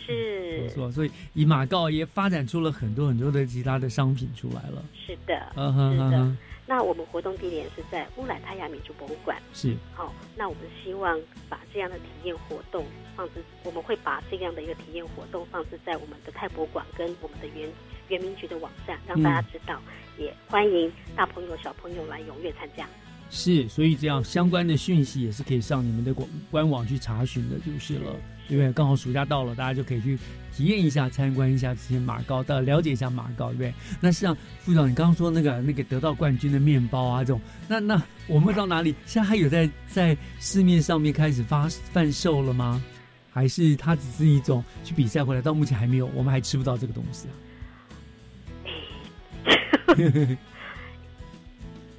[0.06, 0.91] 是，不错。
[0.91, 4.84] 所以以马告也发展出了很多很多的其他的商品出来了。
[4.94, 6.36] 是的，是的。
[6.66, 9.38] 那我们活动地点是在乌来泰雅民族博物馆。
[9.54, 11.20] 是，好，那我们希望
[11.50, 12.86] 把这样的体验活动
[13.18, 17.68] 放置，我们会把这样的一个体验活动放置在我们的泰博馆跟我们的原
[18.10, 19.80] 原民局的网站，让大家知道。
[20.18, 22.88] 也欢迎大朋友小朋友来踊跃参加。
[23.32, 28.16] 是，所以这样相关的讯息也是可以上你们的官官网去查询的，就是了。
[28.49, 30.20] 因为刚好暑假到了，大家就可以去
[30.54, 33.74] 体验一下、参观一下这些马糕，到了解一下马糕，对不对？
[34.01, 38.93] 那像副长，你刚刚说那个那个得到冠军的面包啊，这种，那那我们到哪里？
[39.06, 42.84] 现在还有在在市面上面开始发贩售了吗？
[43.32, 45.41] 还是它只是一种去比赛回来？
[45.41, 47.34] 到目前还没有，我们还吃不到这个东西啊。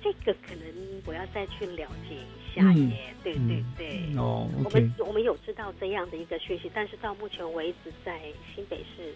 [0.03, 0.64] 这个可能
[1.07, 4.16] 我要再去了解一下耶，对对对。
[4.18, 8.20] 哦，我们我们有知道这样的一个讯息，但是到目前为止，在
[8.55, 9.14] 新北市，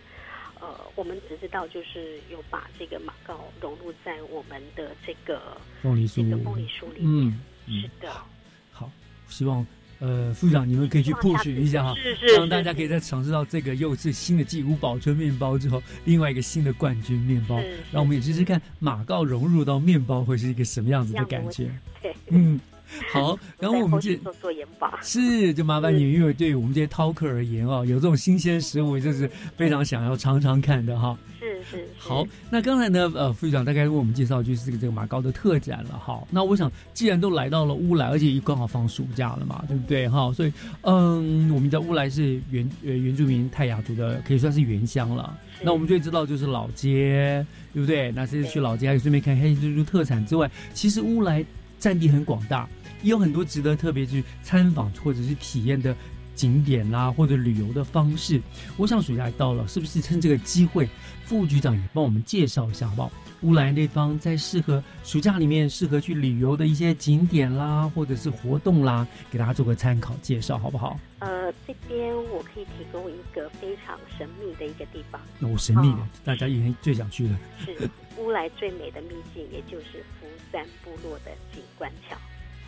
[0.61, 7.39] 呃，我们只知道就是有把这个马告融入在我们的这个凤梨酥、这个凤梨酥里面。
[7.67, 8.11] 嗯，是的。
[8.73, 8.91] 好，
[9.29, 9.67] 希望。
[10.01, 11.95] 呃，副长，你们可以去 push 一下哈，
[12.37, 21.69] 让大家可以在尝试到这个又是新的继五保春面包之后，另外一个新的冠军面包，让我们也试试看马告融入到面包会是一个什么样子的感觉。
[22.01, 22.61] 对，嗯，
[23.13, 31.19] 好， 然后我们就做做研发，是就麻烦你，因为对于我们这些饕客而言哦，有这种新鲜食物就是非常想要尝尝看的哈。
[31.63, 31.89] 是是。
[31.99, 35.99] 好，那刚才呢，呃，副局长大概为我们介绍就是这个这个马高的特展了。
[35.99, 40.09] 哈，那我想既然都来到了乌来，而且刚好放暑假了嘛，对不对？
[40.09, 40.53] 哈，所以
[40.83, 45.37] 嗯，我们的乌来是原呃原住民泰雅族的，可以算是原乡了。
[45.63, 47.45] 那我们最知道就是老街，
[47.75, 48.13] 对不对？
[48.13, 51.45] 那这次去老街，还顺便看黑珍珠特产之外，其实乌来
[51.81, 52.69] 占地很广大，
[53.03, 55.95] 也有很多值得特别去参访或者是体验的
[56.37, 58.41] 景点啦，或者旅游的方式。
[58.77, 60.89] 我想暑假到了，是不是趁这个机会，
[61.29, 63.11] 副局长也帮我们介绍一下好不好？
[63.43, 70.99] 乌来那方在适合暑假里面适合去旅游的一些景点啦，或者是活动啦，给大家做个参考介绍，好不好？
[71.19, 75.21] 呃，这边我可以提供一个非常神秘的一个地方。
[75.39, 77.37] 那我神秘的，大家以前最想去的。
[77.63, 82.17] 是乌来最美的秘境，也就是福山部落的景观桥。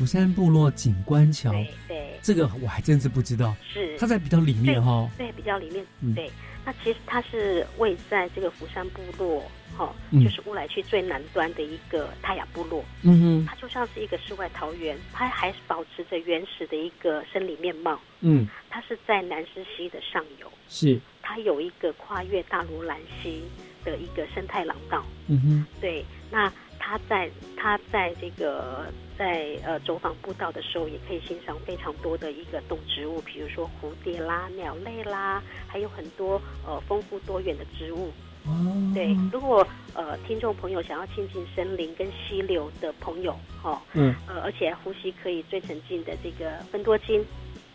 [0.01, 1.53] 福山部落景观桥，
[1.86, 3.55] 对，这个我还真是不知道。
[3.70, 6.30] 是它在比较里面哈，对，比较里面，对。
[6.64, 9.44] 那其实它是位在这个福山部落，
[9.76, 12.82] 哈，就是乌来区最南端的一个泰雅部落。
[13.03, 18.01] 嗯哼，它就像是一个世外桃源，它还是保持着原始的一个生理面貌。
[18.20, 23.42] 嗯，它是在南势溪的上游，是它有一个跨越大罗兰溪
[23.84, 25.05] 的一个生态廊道。
[25.26, 26.51] 嗯哼，对，那。
[26.80, 38.10] 他在他在这个在呃走访步道的时候，也可以欣赏非常多的一个动植物，比如说蝴蝶啦、鸟类啦，还有很多呃丰富多元的植物。
[38.46, 47.22] 哦，对，如果呃听众朋友想要亲近森林跟溪流的朋友，哈，嗯，呃，而且呼吸可以最沉静的这个芬多金，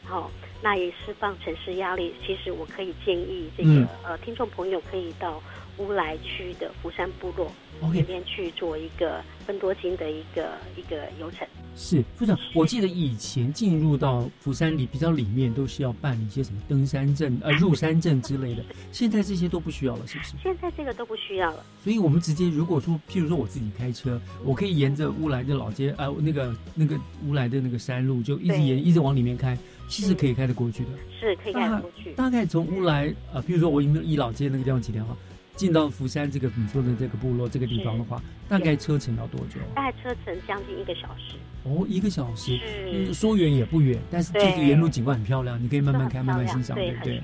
[0.04, 0.32] 好，
[0.64, 2.16] 那也释放城市压力。
[2.26, 5.40] 其实我可以建议这个呃听众朋友可以到
[5.78, 7.52] 乌来区的福山部落。
[7.94, 11.46] 那边去做一个分多金的一个一个游程。
[11.76, 18.64] 是副长，我记得以前进入到福山里比较里面，都是要办理一些什么登山证、呃入山证之类的。
[18.94, 20.36] 现在这些都不需要了，是不是？
[20.42, 21.66] 现在这个都不需要了。
[21.84, 26.98] 所以我们直接，如果说，譬如说我自己开车，我可以沿着乌来的老街，呃，那个那个
[27.28, 29.58] 乌来的那个山路，就一直沿一直往里面开，
[29.90, 30.92] 其实可以开得过去的。
[31.20, 32.14] 是可以开得过去。
[32.14, 35.14] 大概从乌来，呃，譬如说我一老街那个地方几天哈？
[35.56, 39.60] 进到福山这个你说的这个部落这个地方的话，大概车程要多久？
[39.74, 41.36] 大概车程将近一个小时。
[41.64, 42.60] 哦，一个小时，
[42.92, 47.24] 嗯说远也不远，但是就是沿路景观很漂亮，你可以慢慢开，慢慢欣赏，对不对？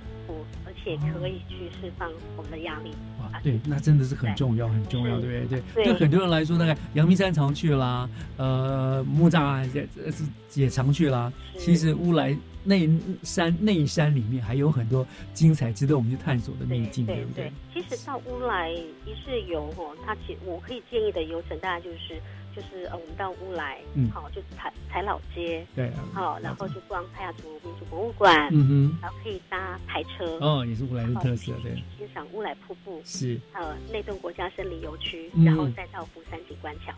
[0.66, 2.90] 而且可以去释放我们的压力。
[3.20, 5.62] 哇，对，那真的是很重要，很重要，对不对？
[5.76, 9.88] 对，对很多人来说，大概阳明山常去啦，呃，木栅也
[10.56, 11.32] 也常去啦。
[11.58, 12.36] 其实乌来。
[12.64, 12.90] 内
[13.24, 17.52] 山内山里面还有很多精彩值得我们去探索的秘境，对不对？
[17.74, 22.22] 其实到乌来一日游哦，它其我可以建议的游程大概就是
[22.56, 36.94] 就是呃，我们到乌来，嗯，好，就踩踩老街，对，好，然后就逛泰雅族民族博物馆，嗯哼，然后可以搭台车，哦，也是乌来的特色，对，欣赏乌来瀑布，是，呃，内洞国家森林游区，然后再到福山景观桥，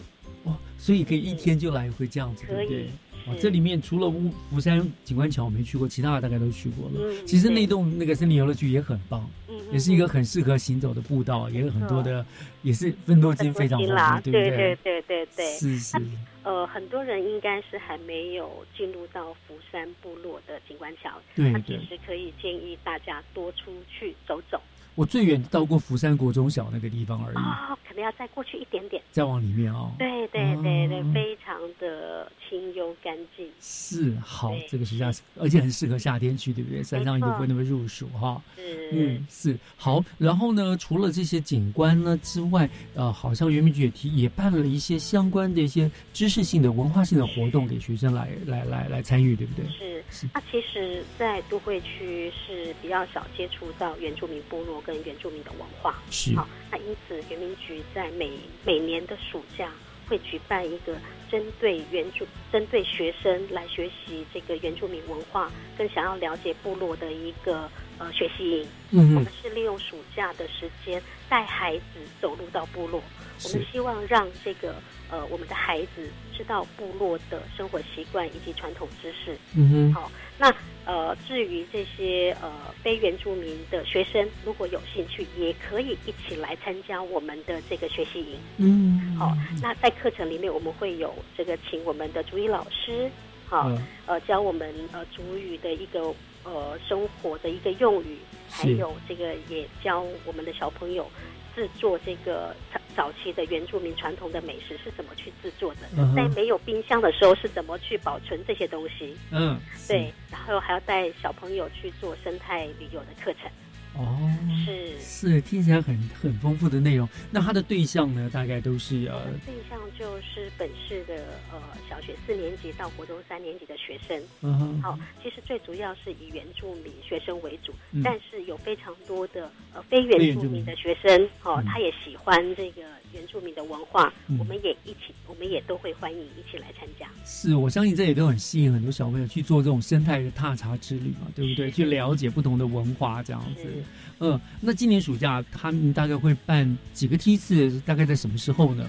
[0.46, 2.90] 哇，所以可以一天就来回这样子，可以。
[3.28, 7.14] 哦，这里面除了乌福山景观桥我没去过，其他的大概都去过了。
[7.26, 12.26] 其实那栋那个森林游乐区也很棒，嗯也是一个很适合行走的步道，也有很多的，
[12.62, 14.42] 也是分多金非常丰富，对不对？
[14.50, 15.98] 对对对对是是。
[16.44, 24.62] 呃，很多人应该是还没有进入到福山部落的景观桥，对，他其实可以建议大家多出去走走。
[24.96, 27.38] 我最远到过福山国中小那个地方而已。
[27.38, 29.92] 哦，可能要再过去一点点，再往里面哦。
[29.98, 33.50] 对对对对，非常的清幽干净。
[33.60, 36.84] 是好，这个暑假而且很适合夏天去，对不对？
[36.84, 38.42] 山上也不会那么入暑哈。
[38.56, 40.04] 是，嗯，是好。
[40.18, 49.66] 然后呢，除了这些景观呢之外，呃，好像原民局也提也办了一些相关的一些知识性的、文化性的活动，给学生来来来来参与，对不对？
[49.72, 50.28] 是是。
[50.34, 54.83] 那其实，在都会区是比较少接触到原住民部落。
[54.84, 58.32] 跟原住民的文化是好，那因此原民局在每
[58.66, 59.72] 每年的暑假
[60.08, 60.96] 会举办一个
[61.32, 68.68] 针对原住针对学生来学习这个原住民文化，更想要了解部落的一个呃学习营。
[68.92, 73.02] 嗯我们是利用暑假的时间带孩子走入到部落，
[73.46, 74.76] 我们希望让这个
[75.10, 79.36] 呃我们的孩子知道部落的生活习惯以及传统知识。
[79.56, 80.54] 嗯哼，好，那。
[80.86, 88.38] 呃，至于这些呃非原住民的学生，如果有兴趣，也可以一起来参加我们的这个学习营。
[88.58, 89.32] 嗯，好，
[89.62, 93.10] 那在课程里面，我们会有这个请我们的主语老师，
[93.48, 93.72] 好，
[94.06, 96.14] 呃，教我们呃主语的一个
[96.44, 98.18] 呃生活的一个用语，
[98.50, 101.10] 还有这个也教我们的小朋友。
[101.56, 102.56] 制作这个
[102.96, 105.82] 早期的原住民传统的美食是怎么去制作的？
[106.16, 109.16] 在没有冰箱的时候是怎么去保存这些东西？
[109.32, 110.14] 嗯，对。
[110.32, 113.52] 然后还要带小朋友去做生态旅游的课程。
[113.96, 114.18] 哦，
[114.66, 117.08] 是是，听起来很很丰富的内容。
[117.30, 124.20] 那他的对象呢，大概都是呃，对象就是本市的呃小学四年级到国中三年级的学生。
[124.42, 127.72] 嗯哼，好，其实最主要是以原住民学生为主，
[128.04, 132.82] 但是有非常多的呃非原住民的学生，哦，他也喜欢这个
[133.14, 137.08] 原住民的文化，我们也一起，我们也都会欢迎一起来参加。
[137.26, 141.70] 是我相信这也都很吸引很多小朋友去做这种生态的踏查之旅嘛，对不对？
[141.70, 143.83] 去了解不同的文化这样子。
[144.20, 147.80] 嗯，那今年暑假他们大概会办几个梯次？
[147.82, 148.86] 大概在什么时候呢？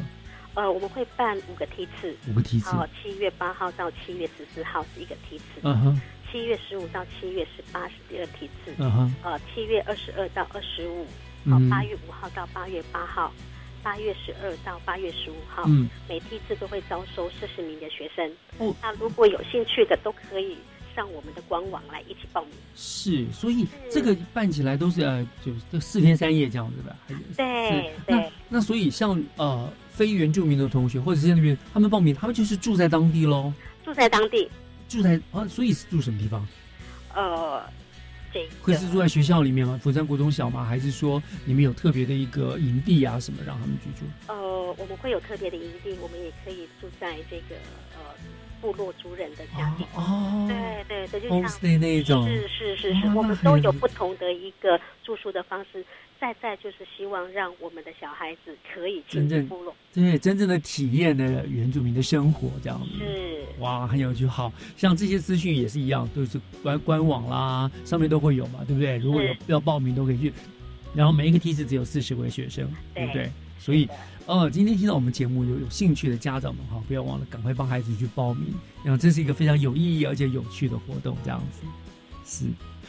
[0.55, 2.71] 呃，我们会办五个梯次，五个梯次。
[2.71, 5.45] 好，七月八号到七月十四号是一个梯次。
[5.63, 6.01] 嗯哼。
[6.31, 8.73] 七月十五到七月十八是第二梯次。
[8.79, 9.15] 嗯哼。
[9.23, 11.05] 呃，七月二十二到二十五，
[11.51, 13.33] 好，八月五号到八月八号，
[13.83, 18.33] 八月十二到八月十五号，嗯，每梯次都会招收四十名的学生。
[18.59, 18.75] 哦。
[18.81, 20.57] 那如果有兴趣的，都可以。
[20.95, 26.97] 上我们的官网来一起报名是，所以这个办起来都是呃，就这四天三夜这样子吧。
[27.37, 28.31] 对对。
[28.49, 33.53] 那所以像呃非原住民的同学或者是那边他们报名，他们就是住在当地喽。
[33.85, 34.49] 住在当地。
[34.89, 36.47] 住在啊，所以是住什么地方？
[37.15, 37.63] 呃，
[38.33, 39.79] 这会是住在学校里面吗？
[39.83, 40.65] 福山国中小吗？
[40.65, 44.07] 还是说你们有特别的一个营地啊什么让他们居住？
[44.29, 44.37] 呃，
[44.79, 47.84] 我们会有特别的营地，我们也可以住在这个呃。
[48.65, 52.27] 部落族人的家庭哦，对对对，就像那一种。
[52.27, 55.85] 是是是是，我们都有不同的一个住宿的方式，
[56.19, 63.45] 再再就是希望让我们的小孩子可以真正部落，对真正的体验的原住民的生活这样子，是。
[63.61, 64.27] 哇，很有趣。
[64.27, 68.97] 好像这些资讯也是一样，都是官官网啦，上面都会有嘛，对不对？
[68.97, 70.33] 如果有要报名都可以去，
[70.95, 73.31] 然后每一个梯次只有四十位学生，对不对？
[73.65, 73.89] 所以。
[74.27, 81.67] 呃，今天听到我们节目有有兴趣的家长们哈，不要忘了赶快帮孩子去报名，然后这是一个非常有意义而且有趣的活动，这样子
[82.25, 82.47] 是。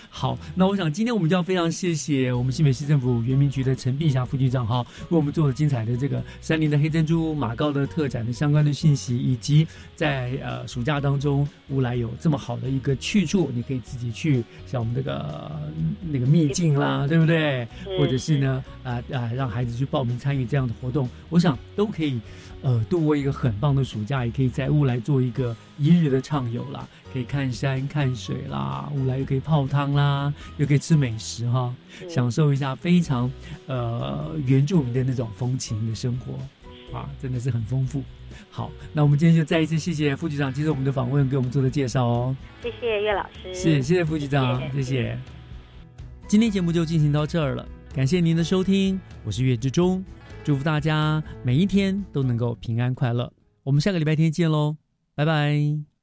[0.10, 15.52] 好，那我想今天我们就要非常谢谢我们新北市政府原民局的陈碧霞副局长哈，为我们做了精彩的这个山林的黑珍珠马告的特展的相关的信息，以及在呃暑假当中乌来有这么好的一个去处，你可以自己去像我们这个
[16.02, 17.68] 那个秘境啦，对不对？
[17.98, 22.20] 或者是呢啊啊让孩子去报名参与这样的活动，我想都可以
[22.62, 26.88] 呃度过一个很棒的暑假，也可以在乌来做一个一日的畅游啦。
[27.14, 31.74] 可以看山看水啦，乌来又可以泡汤啦，又可以吃美食哈，
[32.10, 33.32] 享受一下非常
[33.68, 38.04] 呃原住民的那种风情的生活啊，真的是很丰富。
[38.50, 42.36] 好，那我们今天就再一次谢谢副局长接受我们的访问，给我们做的介绍哦。
[42.62, 45.18] 谢谢岳老师，是谢谢副局长，谢谢。
[46.28, 50.04] 今天节目就进行到这儿了，感谢您的收听，我是岳志忠，
[50.44, 53.32] 祝福大家每一天都能够平安快乐。
[53.64, 54.76] 我们下个礼拜天见喽，
[55.16, 55.95] 拜拜。